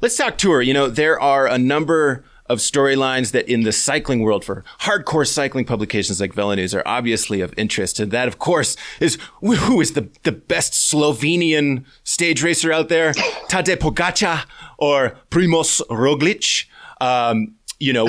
[0.00, 0.62] let's talk tour.
[0.62, 5.26] You know, there are a number of storylines that in the cycling world for hardcore
[5.26, 7.98] cycling publications like VeloNews are obviously of interest.
[7.98, 13.12] And that, of course, is who is the, the best Slovenian stage racer out there?
[13.48, 14.44] Tadej Pogacar
[14.78, 16.66] or Primoz Roglic?
[17.00, 18.08] Um, you know,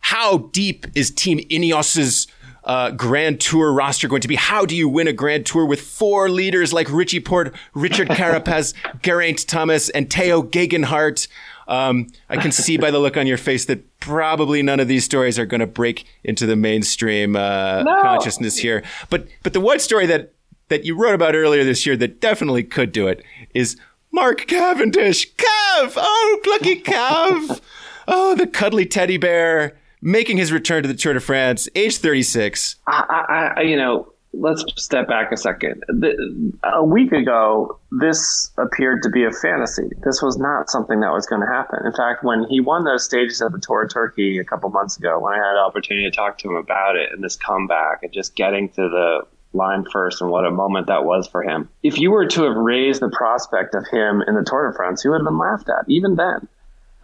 [0.00, 2.26] how deep is Team Ineos's
[2.64, 4.36] uh, Grand Tour roster going to be?
[4.36, 8.74] How do you win a Grand Tour with four leaders like Richie Porte, Richard Carapaz,
[9.02, 11.28] Geraint Thomas, and Tao Geoghegan Hart?
[11.68, 15.04] Um, I can see by the look on your face that probably none of these
[15.04, 18.02] stories are going to break into the mainstream uh, no.
[18.02, 18.82] consciousness here.
[19.10, 20.32] But but the one story that
[20.68, 23.22] that you wrote about earlier this year that definitely could do it
[23.54, 23.76] is
[24.12, 25.30] Mark Cavendish.
[25.34, 27.60] Cav, oh lucky Cav,
[28.08, 32.76] oh the cuddly teddy bear making his return to the Tour de France, age 36.
[32.86, 35.82] I, I, you know, let's step back a second.
[35.88, 39.90] The, a week ago, this appeared to be a fantasy.
[40.04, 41.80] This was not something that was going to happen.
[41.84, 44.96] In fact, when he won those stages of the Tour of Turkey a couple months
[44.96, 48.02] ago, when I had the opportunity to talk to him about it and this comeback
[48.02, 49.22] and just getting to the
[49.54, 51.68] line first and what a moment that was for him.
[51.82, 55.02] If you were to have raised the prospect of him in the Tour de France,
[55.02, 56.46] he would have been laughed at even then.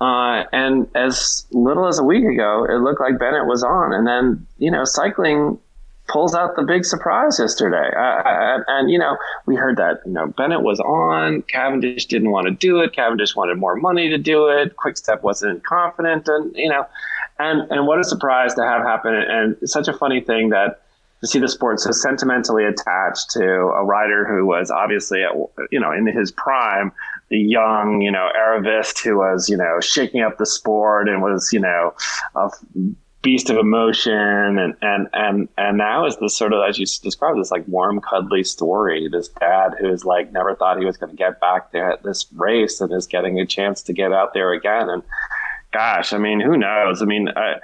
[0.00, 3.92] Uh, and as little as a week ago, it looked like Bennett was on.
[3.92, 5.58] And then, you know, cycling
[6.06, 7.90] pulls out the big surprise yesterday.
[7.96, 12.46] Uh, and, you know, we heard that, you know, Bennett was on, Cavendish didn't want
[12.46, 12.92] to do it.
[12.92, 14.76] Cavendish wanted more money to do it.
[14.76, 16.28] Quickstep wasn't confident.
[16.28, 16.86] And, you know,
[17.38, 19.14] and, and what a surprise to have happen.
[19.14, 20.82] And such a funny thing that
[21.20, 25.32] to see the sport so sentimentally attached to a rider who was obviously, at,
[25.72, 26.92] you know, in his prime,
[27.30, 31.50] the young, you know, Aravist who was, you know, shaking up the sport and was,
[31.50, 31.94] you know,
[32.36, 32.50] a
[33.24, 37.40] beast of emotion and and and and now is this sort of as you described
[37.40, 39.08] this like warm cuddly story.
[39.10, 42.26] This dad who's like never thought he was going to get back there at this
[42.36, 44.88] race and is getting a chance to get out there again.
[44.90, 45.02] And
[45.72, 47.02] gosh i mean who knows?
[47.02, 47.58] I mean uh,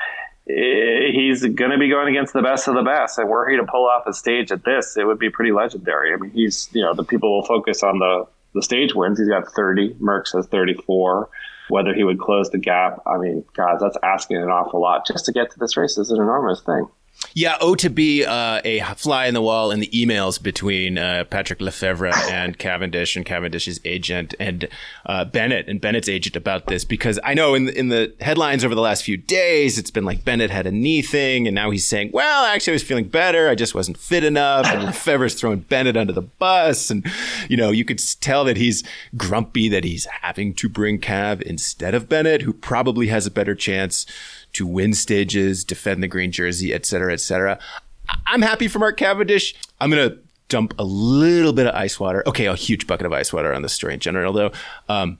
[0.47, 3.19] he's going to be going against the best of the best.
[3.19, 6.15] And were he to pull off a stage at this it would be pretty legendary.
[6.15, 9.19] I mean he's you know the people will focus on the the stage wins.
[9.19, 11.29] He's got 30 merckx has 34
[11.71, 13.01] whether he would close the gap.
[13.07, 16.11] I mean, God, that's asking an awful lot just to get to this race is
[16.11, 16.87] an enormous thing.
[17.33, 21.25] Yeah, oh, to be uh, a fly in the wall in the emails between uh,
[21.31, 24.69] Patrick Lefevere and Cavendish and Cavendish's agent and
[25.07, 28.65] uh, Bennett and Bennett's agent about this because I know in the, in the headlines
[28.65, 31.71] over the last few days it's been like Bennett had a knee thing and now
[31.71, 35.35] he's saying, well, actually I was feeling better, I just wasn't fit enough, and Lefevere's
[35.35, 37.07] throwing Bennett under the bus, and
[37.49, 38.83] you know you could tell that he's
[39.17, 43.55] grumpy that he's having to bring Cav instead of Bennett, who probably has a better
[43.55, 44.05] chance
[44.53, 46.85] to win stages, defend the green jersey, et
[47.19, 48.19] cetera, et cetera.
[48.27, 49.55] I'm happy for Mark Cavendish.
[49.81, 50.19] I'm going to
[50.49, 52.23] dump a little bit of ice water.
[52.27, 54.53] Okay, a huge bucket of ice water on the story in general, though.
[54.89, 55.19] Um,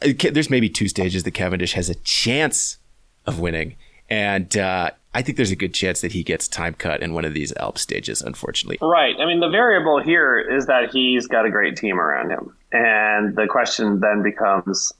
[0.00, 2.78] there's maybe two stages that Cavendish has a chance
[3.26, 3.76] of winning.
[4.08, 7.24] And uh, I think there's a good chance that he gets time cut in one
[7.24, 8.78] of these Alp stages, unfortunately.
[8.80, 9.14] Right.
[9.20, 12.56] I mean, the variable here is that he's got a great team around him.
[12.72, 14.92] And the question then becomes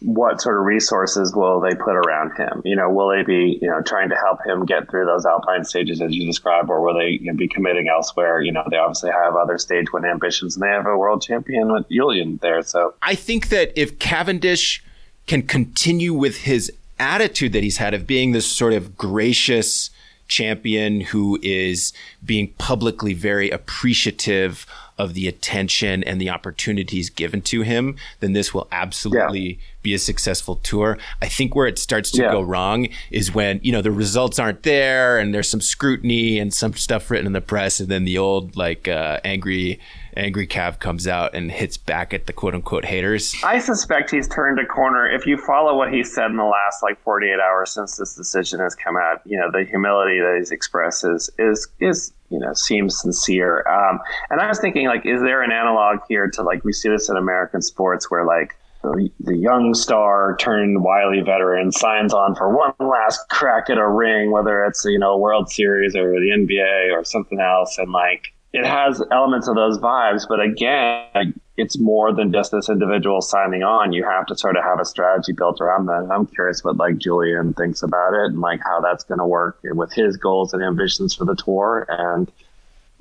[0.00, 2.60] what sort of resources will they put around him?
[2.64, 5.64] You know, will they be, you know, trying to help him get through those alpine
[5.64, 8.42] stages as you describe, or will they you know, be committing elsewhere?
[8.42, 11.72] You know, they obviously have other stage win ambitions, and they have a world champion
[11.72, 12.62] with Julien there.
[12.62, 14.84] So I think that if Cavendish
[15.26, 19.90] can continue with his attitude that he's had of being this sort of gracious
[20.28, 21.92] champion who is
[22.24, 24.66] being publicly very appreciative
[24.98, 29.56] of the attention and the opportunities given to him, then this will absolutely yeah.
[29.86, 30.98] Be a successful tour.
[31.22, 32.32] I think where it starts to yeah.
[32.32, 36.52] go wrong is when, you know, the results aren't there and there's some scrutiny and
[36.52, 39.78] some stuff written in the press and then the old like uh, angry
[40.16, 43.36] angry Cav comes out and hits back at the quote unquote haters.
[43.44, 45.08] I suspect he's turned a corner.
[45.08, 48.58] If you follow what he said in the last like 48 hours since this decision
[48.58, 52.54] has come out, you know, the humility that he's expressed is is, is you know
[52.54, 53.64] seems sincere.
[53.68, 56.88] Um, and I was thinking like, is there an analog here to like we see
[56.88, 58.56] this in American sports where like
[58.92, 63.88] the, the young star turned wily veteran signs on for one last crack at a
[63.88, 68.32] ring, whether it's you know World Series or the NBA or something else, and like
[68.56, 73.62] it has elements of those vibes, but again, it's more than just this individual signing
[73.62, 73.92] on.
[73.92, 76.02] You have to sort of have a strategy built around that.
[76.02, 79.26] And I'm curious what like Julien thinks about it and like how that's going to
[79.26, 81.86] work with his goals and ambitions for the tour.
[81.88, 82.30] And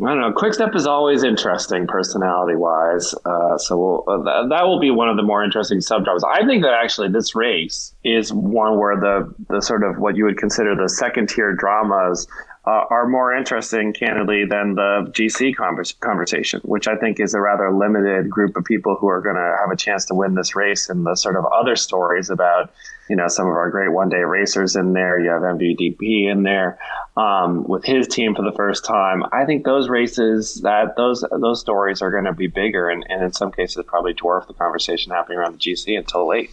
[0.02, 0.34] I don't know.
[0.34, 3.16] Quickstep is always interesting, personality wise.
[3.26, 6.20] Uh, so we'll, uh, th- that will be one of the more interesting subdrops.
[6.30, 10.26] I think that actually this race is one where the the sort of what you
[10.26, 12.28] would consider the second tier dramas
[12.68, 17.40] uh, are more interesting, candidly, than the GC converse, conversation, which I think is a
[17.40, 20.56] rather limited group of people who are going to have a chance to win this
[20.56, 20.90] race.
[20.90, 22.74] And the sort of other stories about,
[23.08, 25.20] you know, some of our great one day racers in there.
[25.20, 26.80] You have MVDP in there
[27.16, 29.24] um, with his team for the first time.
[29.32, 33.24] I think those races, that those those stories are going to be bigger, and, and
[33.24, 36.50] in some cases probably dwarf the conversation happening around the GC until late.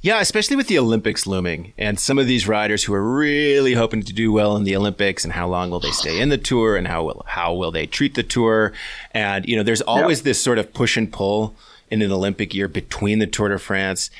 [0.00, 4.02] Yeah, especially with the Olympics looming and some of these riders who are really hoping
[4.04, 6.76] to do well in the Olympics and how long will they stay in the tour
[6.76, 8.72] and how will, how will they treat the tour.
[9.12, 10.24] And, you know, there's always yep.
[10.24, 11.56] this sort of push and pull
[11.90, 14.10] in an Olympic year between the Tour de France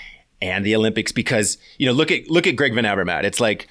[0.43, 3.23] and the Olympics because, you know, look at, look at Greg Van Avermaet.
[3.23, 3.69] It's like,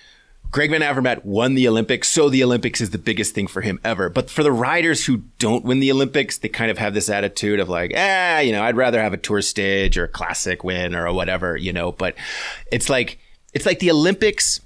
[0.51, 3.79] Greg Van Avermaet won the Olympics, so the Olympics is the biggest thing for him
[3.83, 4.09] ever.
[4.09, 7.59] But for the riders who don't win the Olympics, they kind of have this attitude
[7.59, 10.95] of like, ah, you know, I'd rather have a tour stage or a classic win
[10.95, 11.91] or whatever, you know.
[11.91, 12.15] But
[12.71, 13.19] it's like
[13.53, 14.61] it's like the Olympics.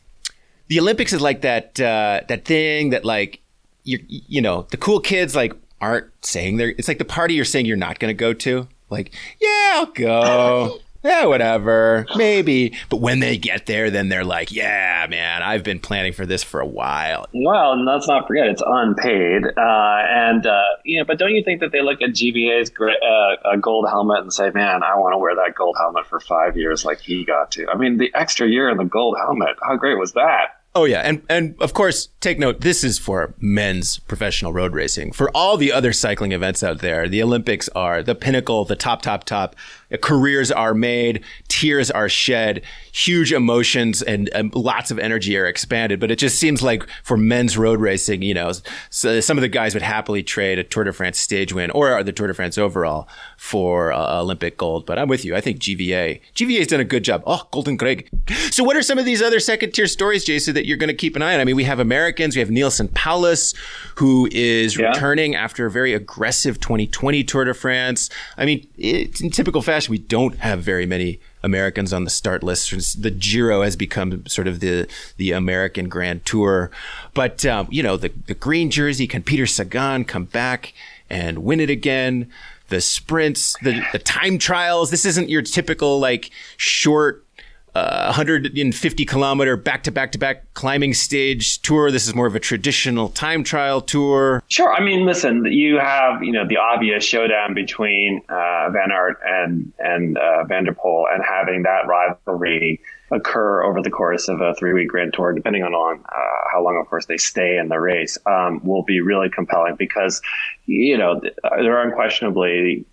[0.67, 3.41] The Olympics is like that uh, that thing that like
[3.84, 6.70] you you know the cool kids like aren't saying they're.
[6.78, 8.67] It's like the party you're saying you're not going to go to.
[8.89, 10.80] Like, yeah, I'll go.
[11.04, 12.74] yeah, whatever, maybe.
[12.90, 16.44] But when they get there, then they're like, yeah, man, I've been planning for this
[16.44, 17.26] for a while.
[17.34, 21.06] Well, and let's not forget it's unpaid, uh, and uh, you know.
[21.06, 24.84] But don't you think that they look at GVA's uh, gold helmet and say, man,
[24.84, 27.68] I want to wear that gold helmet for five years like he got to?
[27.68, 30.62] I mean, the extra year in the gold helmet, how great was that?
[30.74, 32.62] Oh yeah, and and of course, take note.
[32.62, 35.12] This is for men's professional road racing.
[35.12, 39.02] For all the other cycling events out there, the Olympics are the pinnacle, the top,
[39.02, 39.58] top, top
[39.97, 45.99] careers are made, tears are shed, huge emotions and, and, lots of energy are expanded.
[45.99, 48.51] But it just seems like for men's road racing, you know,
[48.89, 52.04] so some of the guys would happily trade a Tour de France stage win or
[52.04, 54.86] the Tour de France overall for uh, Olympic gold.
[54.86, 55.36] But I'm with you.
[55.36, 57.23] I think GVA, GVA's done a good job.
[57.25, 58.10] Oh, Golden Greg.
[58.51, 60.93] So what are some of these other second tier stories, Jason, that you're going to
[60.93, 61.39] keep an eye on?
[61.39, 62.36] I mean, we have Americans.
[62.36, 63.56] We have Neilson Powless,
[63.95, 64.89] who is yeah.
[64.89, 68.10] returning after a very aggressive 2020 Tour de France.
[68.38, 72.44] I mean, it's in typical fashion we don't have very many Americans on the start
[72.44, 73.02] list.
[73.02, 76.72] The Giro has become sort of the the American Grand Tour,
[77.13, 80.74] but um, you know the the green jersey can Peter Sagan come back
[81.10, 82.30] and win it again?
[82.70, 84.91] The sprints, the the time trials.
[84.91, 87.26] This isn't your typical like short
[87.75, 91.91] uh, 150 kilometer back to back to back climbing stage tour.
[91.91, 94.43] This is more of a traditional time trial tour.
[94.49, 94.73] Sure.
[94.73, 99.71] I mean, listen, you have you know the obvious showdown between uh, Van Aert and
[99.79, 102.81] and uh, Van der Poel, and having that rivalry
[103.12, 106.63] occur over the course of a three week Grand Tour, depending on, on uh, how
[106.63, 110.21] long, of course, they stay in the race, um, will be really compelling because
[110.65, 111.21] you know
[111.60, 112.86] there are unquestionably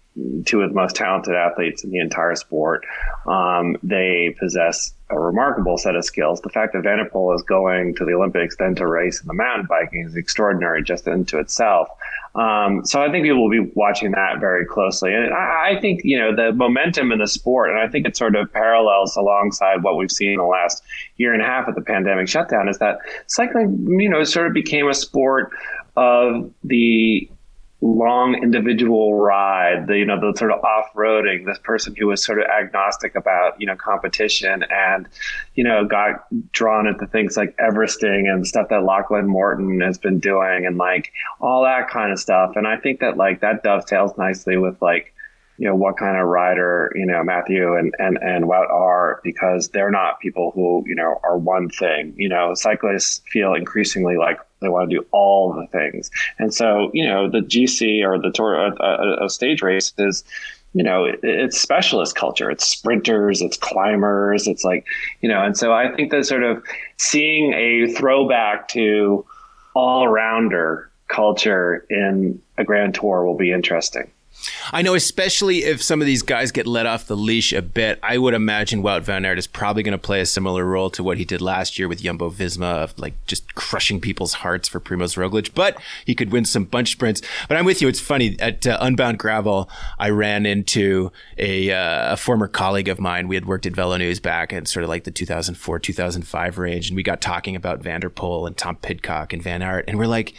[0.45, 2.85] two of the most talented athletes in the entire sport.
[3.27, 6.41] Um, they possess a remarkable set of skills.
[6.41, 9.27] The fact that Van der Poel is going to the Olympics, then to race in
[9.27, 11.89] the mountain biking is extraordinary just into itself.
[12.35, 15.15] Um, so I think people will be watching that very closely.
[15.15, 18.17] And I, I, think, you know, the momentum in the sport, and I think it
[18.17, 20.83] sort of parallels alongside what we've seen in the last
[21.17, 24.53] year and a half of the pandemic shutdown, is that cycling, you know, sort of
[24.53, 25.51] became a sport
[25.97, 27.29] of the
[27.81, 31.47] long individual ride, the you know the sort of off roading.
[31.47, 35.09] This person who was sort of agnostic about you know competition and
[35.55, 40.19] you know got drawn into things like Everesting and stuff that Lachlan Morton has been
[40.19, 42.53] doing and like all that kind of stuff.
[42.57, 45.15] And I think that like that dovetails nicely with like
[45.59, 49.69] you know what kind of rider you know Matthew and and and Wout are because
[49.69, 52.15] they're not people who you know are one thing.
[52.17, 56.91] You know, cyclists feel increasingly like they want to do all the things, and so
[56.95, 60.25] you know the GC or the tour a, a, a stage race is
[60.75, 62.51] you know, it, it's specialist culture.
[62.51, 64.87] It's sprinters, it's climbers, it's like,
[65.23, 66.63] you know, and so I think that sort of
[66.99, 69.25] seeing a throwback to
[69.75, 74.11] all rounder culture in a grand tour will be interesting.
[74.73, 77.99] I know, especially if some of these guys get let off the leash a bit,
[78.03, 81.03] I would imagine Wout van Aert is probably going to play a similar role to
[81.03, 84.81] what he did last year with Jumbo Visma, of like just crushing people's hearts for
[84.81, 85.55] Primoz Roglic.
[85.55, 87.23] But he could win some bunch sprints.
[87.49, 87.89] But I'm with you.
[87.89, 93.01] It's funny at uh, Unbound Gravel, I ran into a, uh, a former colleague of
[93.01, 93.29] mine.
[93.29, 96.91] We had worked at Velo News back in sort of like the 2004 2005 range,
[96.91, 99.99] and we got talking about Van der Poel and Tom Pidcock and Van Aert, and
[99.99, 100.35] we're like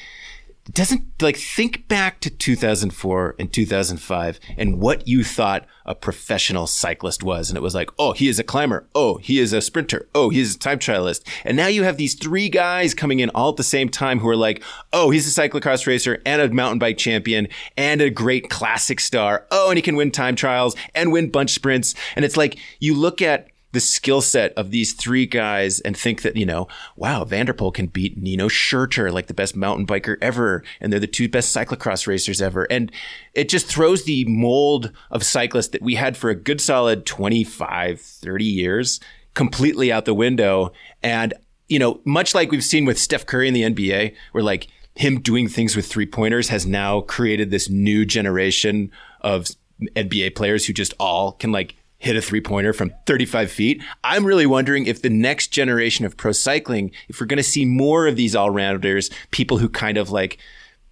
[0.71, 7.23] doesn't like think back to 2004 and 2005 and what you thought a professional cyclist
[7.23, 7.49] was.
[7.49, 8.87] And it was like oh he is a climber.
[8.93, 10.07] Oh he is a sprinter.
[10.13, 11.25] Oh he is a time trialist.
[11.43, 14.29] And now you have these three guys coming in all at the same time who
[14.29, 18.49] are like oh he's a cyclocross racer and a mountain bike champion and a great
[18.49, 19.47] classic star.
[19.51, 21.95] Oh and he can win time trials and win bunch sprints.
[22.15, 26.23] And it's like you look at the skill set of these three guys and think
[26.23, 29.85] that, you know, wow, Van der Poel can beat Nino Schurter, like the best mountain
[29.85, 30.63] biker ever.
[30.81, 32.63] And they're the two best cyclocross racers ever.
[32.65, 32.91] And
[33.33, 38.01] it just throws the mold of cyclists that we had for a good solid 25,
[38.01, 38.99] 30 years
[39.35, 40.71] completely out the window.
[41.03, 41.33] And,
[41.67, 45.21] you know, much like we've seen with Steph Curry in the NBA, where like him
[45.21, 49.47] doing things with three pointers has now created this new generation of
[49.95, 53.83] NBA players who just all can like hit a three pointer from 35 feet.
[54.03, 57.65] I'm really wondering if the next generation of pro cycling, if we're going to see
[57.65, 60.39] more of these all rounders, people who kind of like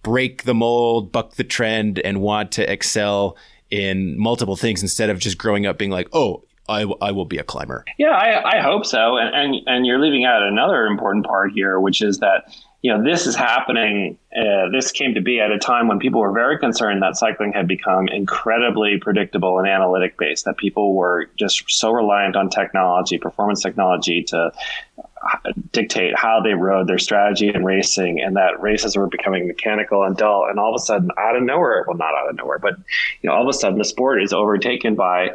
[0.02, 3.36] break the mold, buck the trend, and want to excel
[3.70, 7.38] in multiple things instead of just growing up being like, oh, I, I will be
[7.38, 7.84] a climber.
[7.96, 9.16] Yeah, I, I hope so.
[9.16, 13.02] And, and, and you're leaving out another important part here, which is that you know,
[13.02, 14.16] this is happening.
[14.34, 17.52] Uh, this came to be at a time when people were very concerned that cycling
[17.52, 23.18] had become incredibly predictable and analytic based, that people were just so reliant on technology,
[23.18, 24.52] performance technology to
[24.98, 30.04] uh, dictate how they rode their strategy in racing, and that races were becoming mechanical
[30.04, 30.46] and dull.
[30.48, 32.76] And all of a sudden, out of nowhere, well, not out of nowhere, but,
[33.22, 35.30] you know, all of a sudden the sport is overtaken by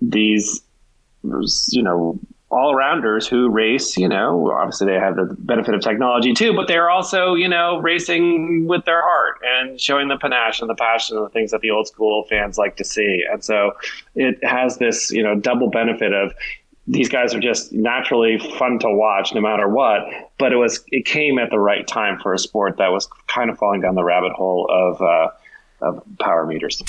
[0.00, 0.60] these,
[1.22, 2.18] you know,
[2.50, 6.66] all rounders who race, you know, obviously they have the benefit of technology too, but
[6.66, 11.18] they're also, you know, racing with their heart and showing the panache and the passion
[11.18, 13.22] and the things that the old school fans like to see.
[13.30, 13.72] And so
[14.14, 16.32] it has this, you know, double benefit of
[16.86, 20.00] these guys are just naturally fun to watch no matter what.
[20.38, 23.50] But it was it came at the right time for a sport that was kind
[23.50, 25.28] of falling down the rabbit hole of uh,
[25.80, 26.82] of power meters.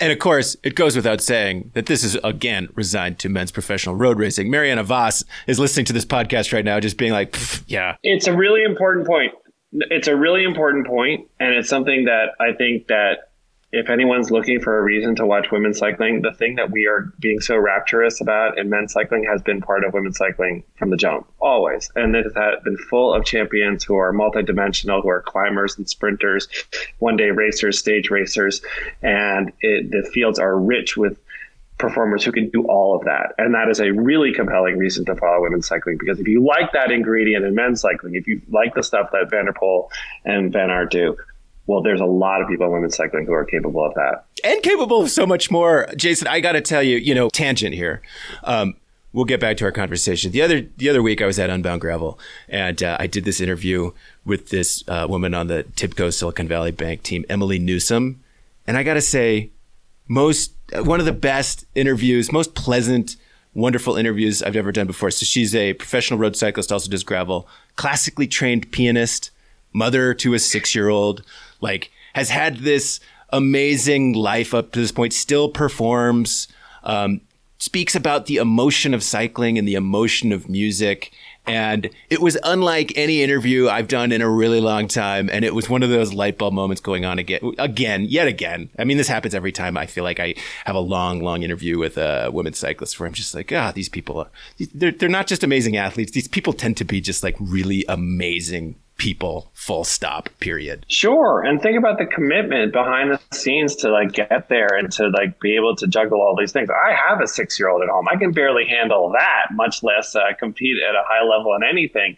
[0.00, 3.94] And of course, it goes without saying that this is again resigned to men's professional
[3.94, 4.50] road racing.
[4.50, 7.36] Marianne Vos is listening to this podcast right now, just being like,
[7.66, 9.32] "Yeah." It's a really important point.
[9.72, 13.25] It's a really important point, and it's something that I think that
[13.76, 17.12] if anyone's looking for a reason to watch women's cycling, the thing that we are
[17.20, 20.96] being so rapturous about in men's cycling has been part of women's cycling from the
[20.96, 21.90] jump, always.
[21.94, 26.48] And it has been full of champions who are multidimensional, who are climbers and sprinters,
[27.00, 28.62] one day racers, stage racers.
[29.02, 31.18] And it, the fields are rich with
[31.76, 33.34] performers who can do all of that.
[33.36, 36.72] And that is a really compelling reason to follow women's cycling because if you like
[36.72, 39.90] that ingredient in men's cycling, if you like the stuff that Van der Poel
[40.24, 41.16] and Van Aert do,
[41.66, 44.24] well, there's a lot of people in women's cycling who are capable of that.
[44.44, 45.88] And capable of so much more.
[45.96, 48.02] Jason, I got to tell you, you know, tangent here.
[48.44, 48.76] Um,
[49.12, 50.30] we'll get back to our conversation.
[50.30, 53.40] The other the other week, I was at Unbound Gravel, and uh, I did this
[53.40, 53.92] interview
[54.24, 58.22] with this uh, woman on the Tibco Silicon Valley Bank team, Emily Newsom,
[58.66, 59.50] and I got to say,
[60.06, 63.16] most one of the best interviews, most pleasant,
[63.54, 65.10] wonderful interviews I've ever done before.
[65.10, 69.30] So she's a professional road cyclist, also does gravel, classically trained pianist,
[69.72, 71.22] mother to a six year old
[71.60, 73.00] like has had this
[73.30, 76.48] amazing life up to this point, still performs,
[76.84, 77.20] um,
[77.58, 81.12] speaks about the emotion of cycling and the emotion of music.
[81.48, 85.30] And it was unlike any interview I've done in a really long time.
[85.32, 88.68] And it was one of those light bulb moments going on again, again, yet again.
[88.78, 90.34] I mean, this happens every time I feel like I
[90.64, 93.88] have a long, long interview with a women cyclist where I'm just like, ah, these
[93.88, 94.28] people are,
[94.74, 96.10] they're, they're not just amazing athletes.
[96.10, 101.60] These people tend to be just like really amazing people full stop period sure and
[101.60, 105.54] think about the commitment behind the scenes to like get there and to like be
[105.54, 108.16] able to juggle all these things i have a six year old at home i
[108.16, 112.16] can barely handle that much less uh, compete at a high level in anything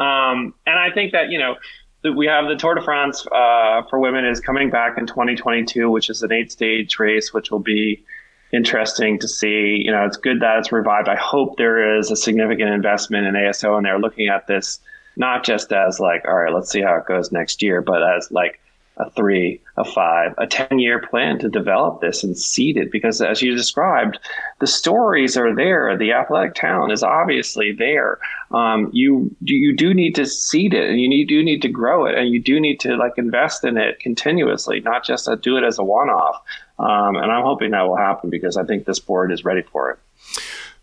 [0.00, 1.54] um, and i think that you know
[2.14, 6.10] we have the Tour de France uh, for women is coming back in 2022, which
[6.10, 8.04] is an eight stage race, which will be
[8.52, 9.82] interesting to see.
[9.84, 11.08] You know, it's good that it's revived.
[11.08, 14.78] I hope there is a significant investment in ASO and they're looking at this
[15.16, 18.30] not just as like, all right, let's see how it goes next year, but as
[18.30, 18.60] like
[18.98, 22.90] a three, a five, a 10 year plan to develop this and seed it.
[22.90, 24.18] Because as you described,
[24.60, 25.96] the stories are there.
[25.98, 28.18] The athletic talent is obviously there.
[28.50, 32.06] Um, you, you do need to seed it and you need, do need to grow
[32.06, 35.64] it and you do need to like invest in it continuously, not just do it
[35.64, 36.42] as a one off.
[36.78, 39.90] Um, and I'm hoping that will happen because I think this board is ready for
[39.90, 39.98] it.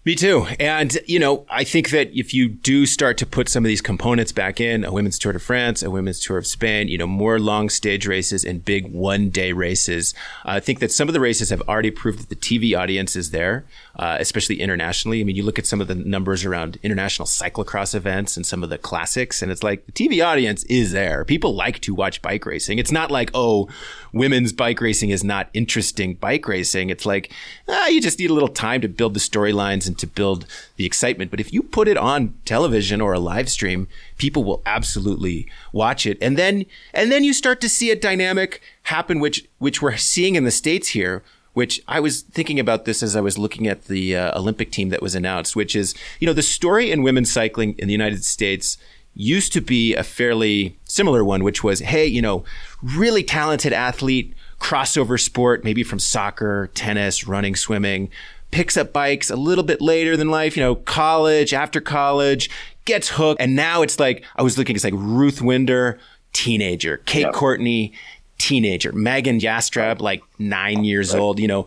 [0.06, 0.46] Me too.
[0.60, 3.80] And, you know, I think that if you do start to put some of these
[3.80, 7.08] components back in, a women's Tour de France, a women's Tour of Spain, you know,
[7.08, 11.22] more long stage races and big one day races, I think that some of the
[11.22, 13.64] races have already proved that the TV audience is there,
[13.96, 15.22] uh, especially internationally.
[15.22, 18.62] I mean, you look at some of the numbers around international cyclocross events and some
[18.62, 21.24] of the classics, and it's like the TV audience is there.
[21.24, 22.78] People like to watch bike racing.
[22.78, 23.70] It's not like, oh,
[24.12, 26.90] women's bike racing is not interesting bike racing.
[26.90, 27.32] It's like,
[27.70, 30.86] ah, you just need a little time to build the storylines and to build the
[30.86, 31.30] excitement.
[31.30, 33.88] But if you put it on television or a live stream,
[34.18, 36.18] people will absolutely watch it.
[36.20, 40.36] And then and then you start to see a dynamic happen which which we're seeing
[40.36, 41.24] in the states here
[41.54, 44.90] which I was thinking about this as I was looking at the uh, Olympic team
[44.90, 48.26] that was announced, which is, you know, the story in women's cycling in the United
[48.26, 48.80] States
[49.14, 52.44] used to be a fairly similar one, which was, hey, you know,
[52.82, 58.10] really talented athlete, crossover sport, maybe from soccer, tennis, running, swimming,
[58.54, 62.52] picks up bikes a little bit later than life, you know, college, after college,
[62.86, 63.42] gets hooked.
[63.42, 66.00] And now it's like, I was looking, it's like Ruth Winder,
[66.34, 67.34] teenager, Kate yep.
[67.34, 67.94] Courtney,
[68.38, 71.20] teenager, Megan Jastrab, like nine years right.
[71.20, 71.66] old, you know.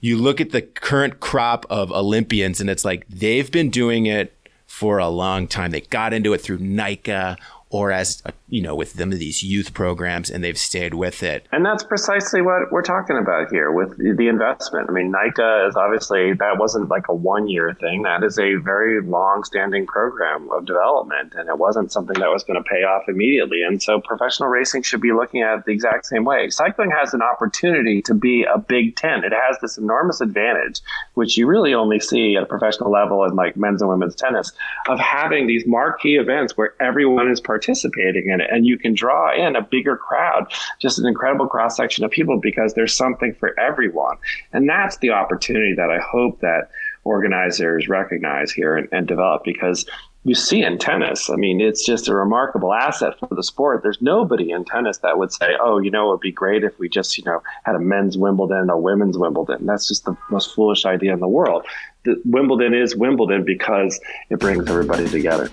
[0.00, 4.32] You look at the current crop of Olympians and it's like they've been doing it
[4.68, 5.72] for a long time.
[5.72, 7.36] They got into it through NICA
[7.70, 11.22] or as a, you know with them of these youth programs and they've stayed with
[11.22, 11.46] it.
[11.52, 14.88] And that's precisely what we're talking about here with the investment.
[14.88, 18.02] I mean nica is obviously that wasn't like a one year thing.
[18.02, 22.44] That is a very long standing program of development and it wasn't something that was
[22.44, 23.62] going to pay off immediately.
[23.62, 26.48] And so professional racing should be looking at it the exact same way.
[26.50, 30.80] Cycling has an opportunity to be a big 10 it has this enormous advantage
[31.14, 34.52] which you really only see at a professional level in like men's and women's tennis
[34.88, 38.48] of having these marquee events where everyone is participating participating in it.
[38.50, 42.38] And you can draw in a bigger crowd, just an incredible cross section of people
[42.38, 44.16] because there's something for everyone.
[44.52, 46.70] And that's the opportunity that I hope that
[47.04, 49.86] organizers recognize here and, and develop because
[50.24, 51.30] you see in tennis.
[51.30, 53.82] I mean, it's just a remarkable asset for the sport.
[53.82, 56.78] There's nobody in tennis that would say, "Oh, you know, it would be great if
[56.78, 60.54] we just, you know, had a men's Wimbledon, a women's Wimbledon." That's just the most
[60.54, 61.64] foolish idea in the world.
[62.04, 63.98] The, Wimbledon is Wimbledon because
[64.28, 65.50] it brings everybody together.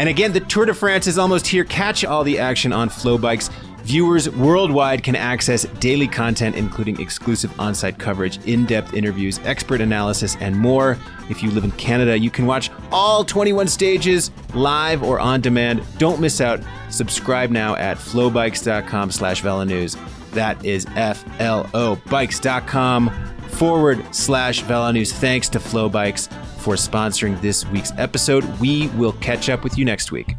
[0.00, 1.62] And again, the Tour de France is almost here.
[1.62, 3.50] Catch all the action on FloBikes.
[3.82, 9.82] Viewers worldwide can access daily content, including exclusive on site coverage, in depth interviews, expert
[9.82, 10.96] analysis, and more.
[11.28, 15.82] If you live in Canada, you can watch all 21 stages live or on demand.
[15.98, 16.62] Don't miss out.
[16.88, 19.98] Subscribe now at flobikes.com slash velonews.
[20.30, 23.10] That is F L O bikes.com
[23.50, 25.12] forward slash velonews.
[25.12, 28.44] Thanks to FloBikes for sponsoring this week's episode.
[28.60, 30.36] We will catch up with you next week.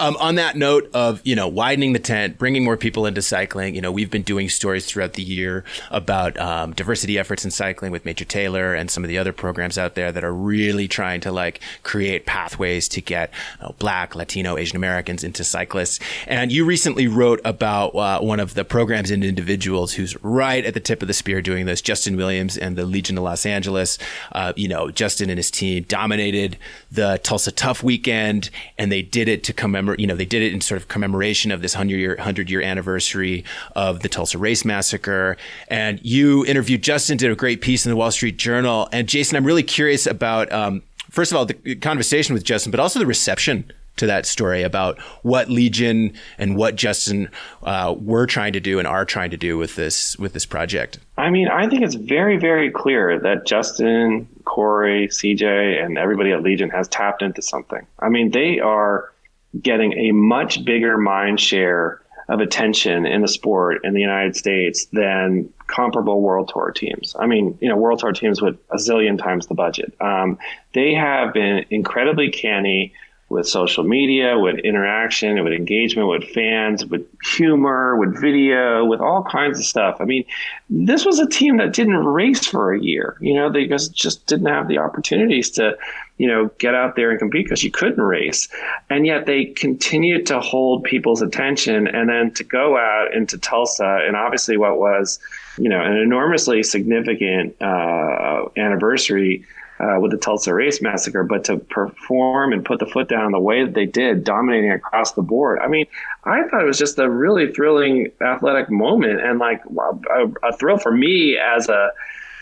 [0.00, 3.74] Um, on that note of you know widening the tent, bringing more people into cycling,
[3.74, 7.92] you know we've been doing stories throughout the year about um, diversity efforts in cycling
[7.92, 11.20] with Major Taylor and some of the other programs out there that are really trying
[11.20, 13.30] to like create pathways to get
[13.60, 16.00] you know, Black, Latino, Asian Americans into cyclists.
[16.26, 20.72] And you recently wrote about uh, one of the programs and individuals who's right at
[20.72, 23.98] the tip of the spear doing this, Justin Williams and the Legion of Los Angeles.
[24.32, 26.56] Uh, you know Justin and his team dominated
[26.90, 28.48] the Tulsa Tough weekend,
[28.78, 31.50] and they did it to commemorate you know, they did it in sort of commemoration
[31.50, 33.44] of this 100 year, 100 year anniversary
[33.76, 35.36] of the Tulsa Race Massacre.
[35.68, 38.88] And you interviewed Justin, did a great piece in the Wall Street Journal.
[38.92, 42.80] And Jason, I'm really curious about, um, first of all, the conversation with Justin, but
[42.80, 43.70] also the reception
[44.00, 47.28] to that story about what Legion and what Justin
[47.62, 50.98] uh, were trying to do and are trying to do with this with this project.
[51.18, 56.42] I mean, I think it's very, very clear that Justin, Corey, CJ, and everybody at
[56.42, 57.86] Legion has tapped into something.
[57.98, 59.12] I mean, they are
[59.60, 64.86] getting a much bigger mind share of attention in the sport in the United States
[64.92, 67.16] than comparable World Tour teams.
[67.18, 69.92] I mean, you know, World Tour teams with a zillion times the budget.
[70.00, 70.38] Um,
[70.72, 72.92] they have been incredibly canny
[73.30, 77.06] with social media, with interaction, with engagement with fans, with
[77.36, 79.96] humor, with video, with all kinds of stuff.
[80.00, 80.24] I mean,
[80.68, 83.16] this was a team that didn't race for a year.
[83.20, 85.78] You know, they just just didn't have the opportunities to,
[86.18, 88.48] you know, get out there and compete because you couldn't race.
[88.90, 94.00] And yet they continued to hold people's attention and then to go out into Tulsa
[94.04, 95.20] and obviously what was,
[95.56, 99.44] you know, an enormously significant uh, anniversary
[99.80, 103.40] uh, with the Tulsa Race Massacre, but to perform and put the foot down the
[103.40, 105.58] way that they did, dominating across the board.
[105.60, 105.86] I mean,
[106.24, 110.78] I thought it was just a really thrilling athletic moment and like a, a thrill
[110.78, 111.90] for me as a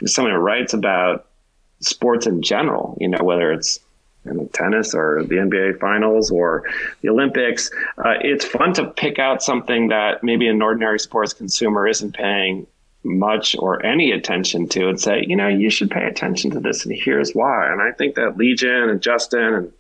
[0.05, 1.27] someone who writes about
[1.81, 2.97] sports in general.
[3.01, 3.81] You know, whether it's
[4.53, 6.65] tennis or the NBA finals or
[7.03, 7.71] the Olympics.
[7.99, 12.67] Uh, it's fun to pick out something that maybe an ordinary sports consumer isn't paying
[13.09, 16.85] much or any attention to and say, you know, you should pay attention to this
[16.85, 17.73] and here's why.
[17.73, 19.73] And I think that Legion and Justin and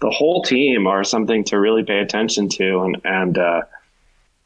[0.00, 2.80] the whole team are something to really pay attention to.
[2.80, 3.62] And, and, uh,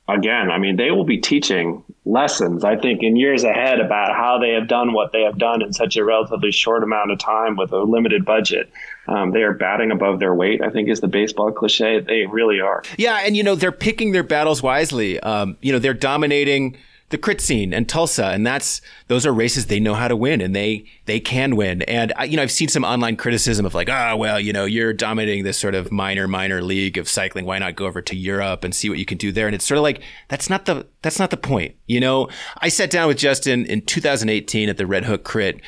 [0.08, 4.38] again, I mean, they will be teaching lessons, I think, in years ahead about how
[4.38, 7.56] they have done what they have done in such a relatively short amount of time
[7.56, 8.70] with a limited budget.
[9.06, 12.00] Um, they are batting above their weight, I think is the baseball cliche.
[12.00, 12.82] They really are.
[12.98, 13.20] Yeah.
[13.24, 15.20] And, you know, they're picking their battles wisely.
[15.20, 16.76] Um, you know, they're dominating
[17.12, 20.40] the crit scene and Tulsa, and that's those are races they know how to win,
[20.40, 21.82] and they they can win.
[21.82, 24.52] And I, you know, I've seen some online criticism of like, ah, oh, well, you
[24.52, 27.44] know, you're dominating this sort of minor minor league of cycling.
[27.44, 29.46] Why not go over to Europe and see what you can do there?
[29.46, 31.76] And it's sort of like that's not the that's not the point.
[31.86, 35.60] You know, I sat down with Justin in 2018 at the Red Hook Crit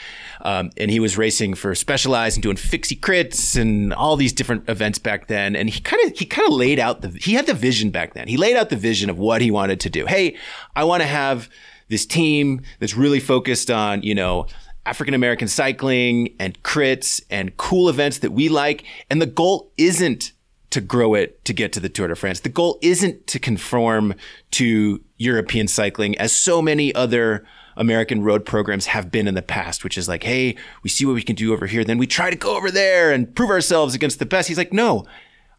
[0.44, 4.68] um, and he was racing for Specialized and doing fixie crits and all these different
[4.68, 5.56] events back then.
[5.56, 8.14] And he kind of he kind of laid out the he had the vision back
[8.14, 8.28] then.
[8.28, 10.06] He laid out the vision of what he wanted to do.
[10.06, 10.36] Hey,
[10.76, 11.48] I want to have
[11.88, 14.46] this team that's really focused on you know
[14.86, 18.84] African American cycling and crits and cool events that we like.
[19.10, 20.32] And the goal isn't
[20.70, 22.40] to grow it to get to the Tour de France.
[22.40, 24.14] The goal isn't to conform
[24.52, 27.46] to European cycling as so many other
[27.76, 31.14] American road programs have been in the past, which is like, hey, we see what
[31.14, 31.84] we can do over here.
[31.84, 34.48] Then we try to go over there and prove ourselves against the best.
[34.48, 35.06] He's like, no,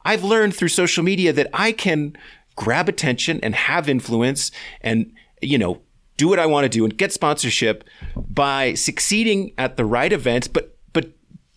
[0.03, 2.16] I've learned through social media that I can
[2.55, 4.51] grab attention and have influence
[4.82, 5.11] and,
[5.41, 5.82] you know,
[6.18, 7.84] do what I want to do and get sponsorship
[8.16, 10.74] by succeeding at the right events, but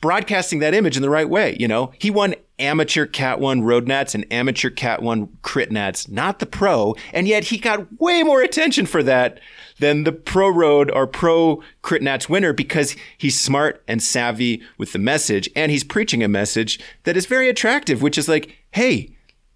[0.01, 1.57] broadcasting that image in the right way.
[1.59, 6.09] You know, he won amateur Cat 1 road nats and amateur Cat 1 crit nats,
[6.09, 9.41] not the pro, and yet he got way more attention for that
[9.79, 14.93] than the pro road or pro crit nats winner because he's smart and savvy with
[14.93, 19.15] the message and he's preaching a message that is very attractive, which is like, hey,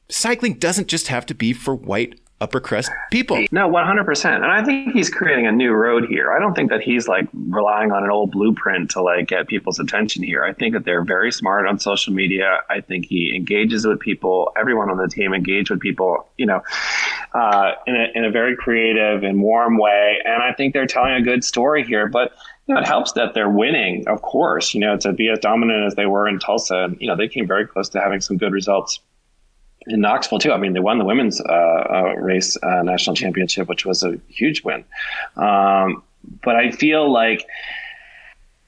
[0.09, 3.45] cycling doesn't just have to be for white upper crust people.
[3.53, 4.35] No, 100%.
[4.35, 6.33] And I think he's creating a new road here.
[6.33, 9.79] I don't think that he's like relying on an old blueprint to like get people's
[9.79, 10.43] attention here.
[10.43, 12.59] I think that they're very smart on social media.
[12.69, 14.53] I think he engages with people.
[14.59, 16.61] Everyone on the team engage with people, you know,
[17.33, 20.19] uh, in, a, in a very creative and warm way.
[20.25, 22.09] And I think they're telling a good story here.
[22.09, 22.33] But
[22.67, 25.85] you know, it helps that they're winning, of course, you know, to be as dominant
[25.85, 26.85] as they were in Tulsa.
[26.85, 29.01] And, you know, they came very close to having some good results
[29.87, 30.53] in Knoxville too.
[30.53, 34.19] I mean, they won the women's uh, uh, race uh, national championship, which was a
[34.29, 34.85] huge win.
[35.37, 36.03] Um,
[36.45, 37.47] but I feel like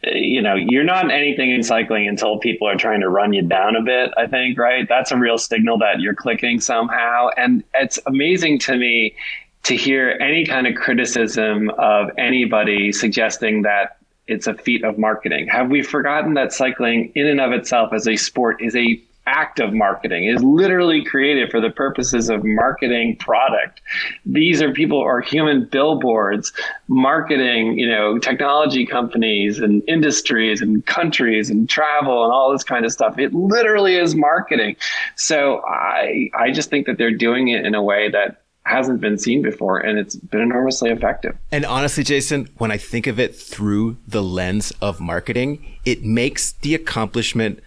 [0.02, 3.76] you know you're not anything in cycling until people are trying to run you down
[3.76, 4.12] a bit.
[4.16, 4.88] I think right.
[4.88, 9.14] That's a real signal that you're clicking somehow, and it's amazing to me
[9.64, 13.96] to hear any kind of criticism of anybody suggesting that
[14.26, 15.48] it's a feat of marketing.
[15.48, 19.60] Have we forgotten that cycling in and of itself as a sport is a act
[19.60, 23.80] of marketing is literally created for the purposes of marketing product.
[24.26, 26.52] These are people are human billboards
[26.88, 32.84] marketing, you know, technology companies and industries and countries and travel and all this kind
[32.84, 33.18] of stuff.
[33.18, 34.76] It literally is marketing.
[35.16, 39.18] So I I just think that they're doing it in a way that hasn't been
[39.18, 41.36] seen before and it's been enormously effective.
[41.52, 46.52] And honestly, Jason, when I think of it through the lens of marketing, it makes
[46.52, 47.60] the accomplishment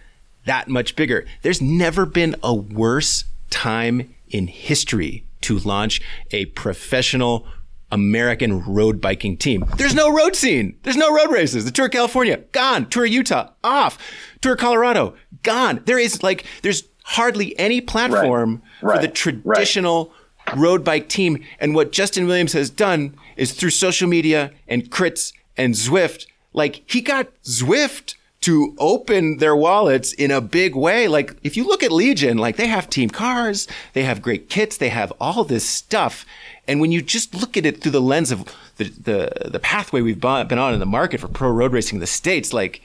[0.48, 1.26] that much bigger.
[1.42, 7.46] There's never been a worse time in history to launch a professional
[7.90, 9.64] American road biking team.
[9.76, 10.78] There's no road scene.
[10.82, 11.64] There's no road races.
[11.64, 12.88] The Tour of California, gone.
[12.88, 13.98] Tour of Utah, off.
[14.40, 15.82] Tour of Colorado, gone.
[15.84, 18.96] There is like, there's hardly any platform right.
[18.96, 20.12] for the traditional
[20.46, 20.56] right.
[20.56, 21.44] road bike team.
[21.60, 26.82] And what Justin Williams has done is through social media and crits and Zwift, like
[26.86, 31.08] he got Zwift to open their wallets in a big way.
[31.08, 34.76] Like if you look at Legion, like they have team cars, they have great kits,
[34.76, 36.24] they have all this stuff.
[36.66, 38.44] And when you just look at it through the lens of
[38.76, 42.00] the the, the pathway we've been on in the market for pro road racing in
[42.00, 42.80] the states, like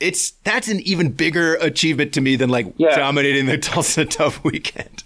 [0.00, 2.96] it's that's an even bigger achievement to me than like yeah.
[2.96, 5.04] dominating the Tulsa Tough weekend.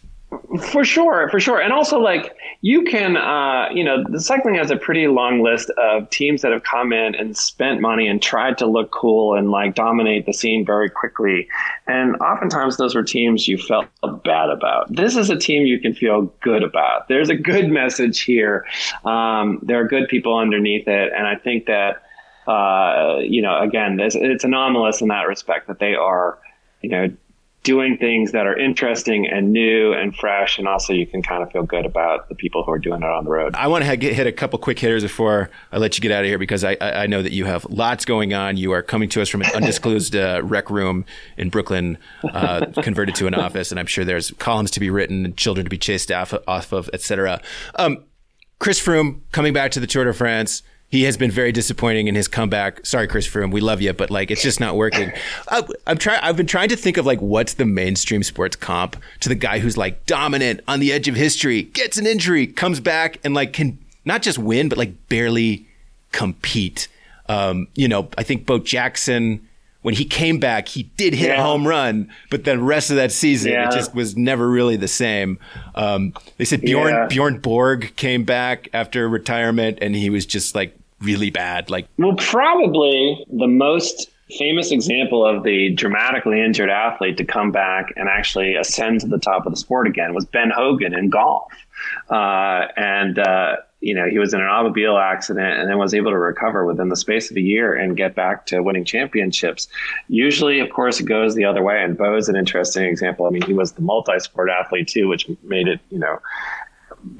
[0.70, 1.60] For sure, for sure.
[1.60, 5.70] And also, like, you can, uh, you know, the cycling has a pretty long list
[5.70, 9.50] of teams that have come in and spent money and tried to look cool and,
[9.50, 11.48] like, dominate the scene very quickly.
[11.88, 13.86] And oftentimes, those were teams you felt
[14.22, 14.94] bad about.
[14.94, 17.08] This is a team you can feel good about.
[17.08, 18.64] There's a good message here.
[19.04, 21.12] Um, there are good people underneath it.
[21.12, 22.02] And I think that,
[22.46, 26.38] uh, you know, again, it's anomalous in that respect that they are,
[26.82, 27.08] you know,
[27.62, 31.52] doing things that are interesting and new and fresh and also you can kind of
[31.52, 33.54] feel good about the people who are doing it on the road.
[33.54, 36.26] I want to hit a couple quick hitters before i let you get out of
[36.26, 38.56] here because i, I know that you have lots going on.
[38.56, 41.04] You are coming to us from an undisclosed uh, rec room
[41.36, 45.24] in brooklyn uh, converted to an office and i'm sure there's columns to be written
[45.26, 47.40] and children to be chased off, off of etc
[47.76, 48.04] um,
[48.58, 52.16] chris froome coming back to the tour de france he has been very disappointing in
[52.16, 52.84] his comeback.
[52.84, 55.12] Sorry, Chris Froome, we love you, but like it's just not working.
[55.48, 56.20] I, I'm trying.
[56.20, 59.60] I've been trying to think of like what's the mainstream sports comp to the guy
[59.60, 63.52] who's like dominant on the edge of history, gets an injury, comes back, and like
[63.52, 65.66] can not just win, but like barely
[66.10, 66.88] compete.
[67.28, 69.46] Um, you know, I think Bo Jackson
[69.82, 71.40] when he came back, he did hit yeah.
[71.40, 73.68] a home run, but the rest of that season, yeah.
[73.68, 75.38] it just was never really the same.
[75.74, 77.06] Um, they said Bjorn yeah.
[77.06, 81.70] Bjorn Borg came back after retirement, and he was just like really bad?
[81.70, 87.92] Like, well, probably the most famous example of the dramatically injured athlete to come back
[87.96, 91.52] and actually ascend to the top of the sport again was Ben Hogan in golf.
[92.08, 96.10] Uh, and, uh, you know, he was in an automobile accident and then was able
[96.10, 99.68] to recover within the space of a year and get back to winning championships.
[100.08, 101.82] Usually, of course, it goes the other way.
[101.82, 103.26] And Bo is an interesting example.
[103.26, 106.20] I mean, he was the multi sport athlete too, which made it, you know,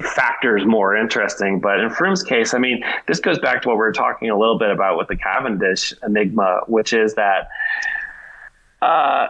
[0.01, 1.61] factors more interesting.
[1.61, 4.39] But in Froome's case, I mean, this goes back to what we were talking a
[4.39, 7.49] little bit about with the Cavendish enigma, which is that
[8.83, 9.29] uh,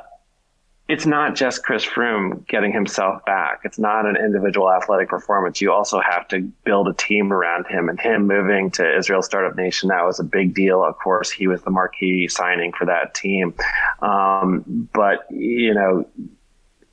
[0.89, 3.61] it's not just Chris Froome getting himself back.
[3.65, 5.61] It's not an individual athletic performance.
[5.61, 7.89] You also have to build a team around him.
[7.89, 10.85] And him moving to Israel Startup Nation, that was a big deal.
[10.85, 13.55] Of course, he was the marquee signing for that team.
[14.03, 16.09] Um, but, you know,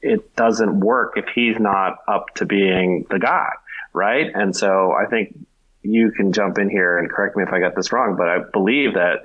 [0.08, 3.52] it doesn't work if he's not up to being the guy,
[3.94, 4.32] right?
[4.34, 5.38] And so I think
[5.84, 8.40] you can jump in here and correct me if I got this wrong, but I
[8.52, 9.24] believe that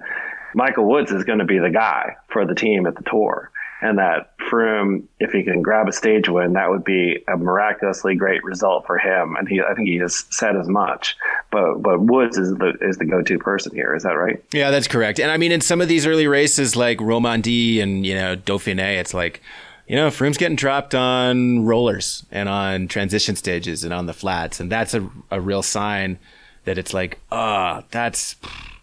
[0.55, 3.51] Michael Woods is going to be the guy for the team at the tour.
[3.81, 8.15] And that Froome, if he can grab a stage win, that would be a miraculously
[8.15, 9.35] great result for him.
[9.37, 11.17] And he, I think he has said as much.
[11.51, 13.93] But but Woods is the is the go to person here.
[13.97, 14.41] Is that right?
[14.53, 15.19] Yeah, that's correct.
[15.19, 18.99] And I mean, in some of these early races like Romandie and you know Dauphiné,
[18.99, 19.43] it's like
[19.87, 24.61] you know, Froome's getting dropped on rollers and on transition stages and on the flats,
[24.61, 26.19] and that's a, a real sign
[26.65, 28.37] that it's like, ah, oh, that's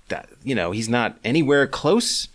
[0.09, 0.29] that.
[0.43, 2.27] You know, he's not anywhere close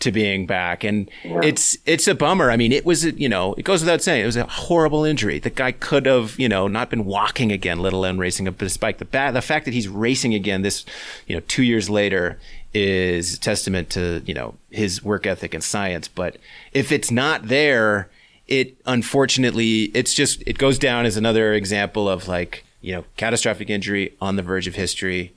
[0.00, 1.40] to being back, and yeah.
[1.44, 2.50] it's it's a bummer.
[2.50, 5.38] I mean, it was you know, it goes without saying, it was a horrible injury.
[5.38, 8.98] The guy could have you know not been walking again, let alone racing a bike.
[8.98, 10.84] The ba- the fact that he's racing again this
[11.26, 12.38] you know two years later
[12.72, 16.08] is testament to you know his work ethic and science.
[16.08, 16.36] But
[16.72, 18.10] if it's not there,
[18.46, 23.70] it unfortunately it's just it goes down as another example of like you know catastrophic
[23.70, 25.32] injury on the verge of history.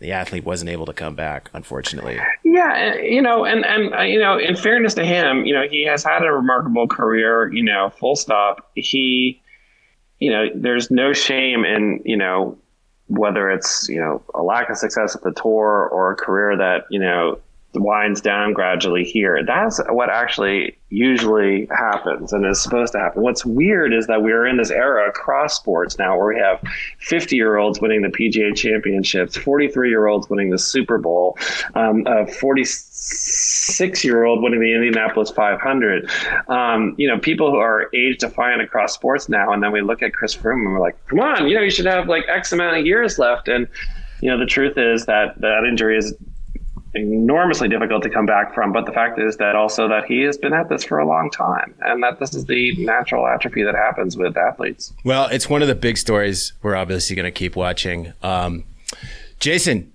[0.00, 2.20] The athlete wasn't able to come back, unfortunately.
[2.44, 5.84] Yeah, you know, and and uh, you know, in fairness to him, you know, he
[5.86, 7.52] has had a remarkable career.
[7.52, 8.70] You know, full stop.
[8.76, 9.42] He,
[10.20, 12.56] you know, there's no shame in you know
[13.08, 16.84] whether it's you know a lack of success at the tour or a career that
[16.90, 17.38] you know
[17.74, 19.42] winds down gradually here.
[19.44, 23.22] That's what actually usually happens and is supposed to happen.
[23.22, 26.62] What's weird is that we're in this era across sports now where we have
[27.00, 31.36] 50 year olds winning the PGA championships, 43 year olds winning the Super Bowl,
[31.74, 36.10] um, a 46 year old winning the Indianapolis 500.
[36.48, 39.52] Um, you know, people who are age defying across sports now.
[39.52, 41.70] And then we look at Chris Froome and we're like, come on, you know, you
[41.70, 43.48] should have like X amount of years left.
[43.48, 43.68] And,
[44.22, 46.14] you know, the truth is that that injury is
[46.94, 48.72] enormously difficult to come back from.
[48.72, 51.30] But the fact is that also that he has been at this for a long
[51.30, 54.92] time, and that this is the natural atrophy that happens with athletes.
[55.04, 58.12] Well, it's one of the big stories we're obviously going to keep watching.
[58.22, 58.64] Um,
[59.40, 59.92] Jason,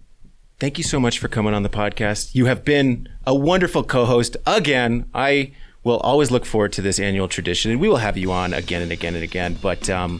[0.59, 2.35] thank you so much for coming on the podcast.
[2.35, 5.05] You have been a wonderful co-host again.
[5.13, 5.51] I
[5.83, 8.81] will always look forward to this annual tradition, and we will have you on again
[8.81, 9.57] and again and again.
[9.61, 10.19] But um,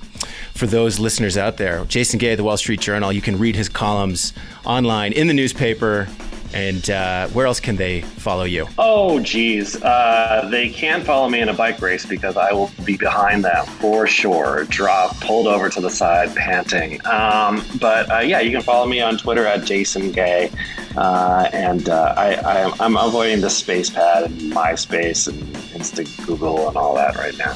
[0.54, 3.70] for those listeners out there, Jason Gay, the Wall Street Journal, you can read his
[3.70, 4.34] columns
[4.66, 6.10] online in the newspaper
[6.54, 8.68] and uh, where else can they follow you?
[8.78, 9.82] Oh, geez.
[9.82, 13.66] Uh, they can follow me in a bike race because I will be behind them
[13.66, 17.06] for sure, drop, pulled over to the side, panting.
[17.06, 20.52] Um, but uh, yeah, you can follow me on Twitter at Jason Gay.
[20.96, 25.42] Uh, and uh, I, I, I'm avoiding the space pad and MySpace and
[25.74, 27.54] Insta Google and all that right now.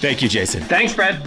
[0.00, 0.62] Thank you, Jason.
[0.62, 1.26] Thanks, Fred.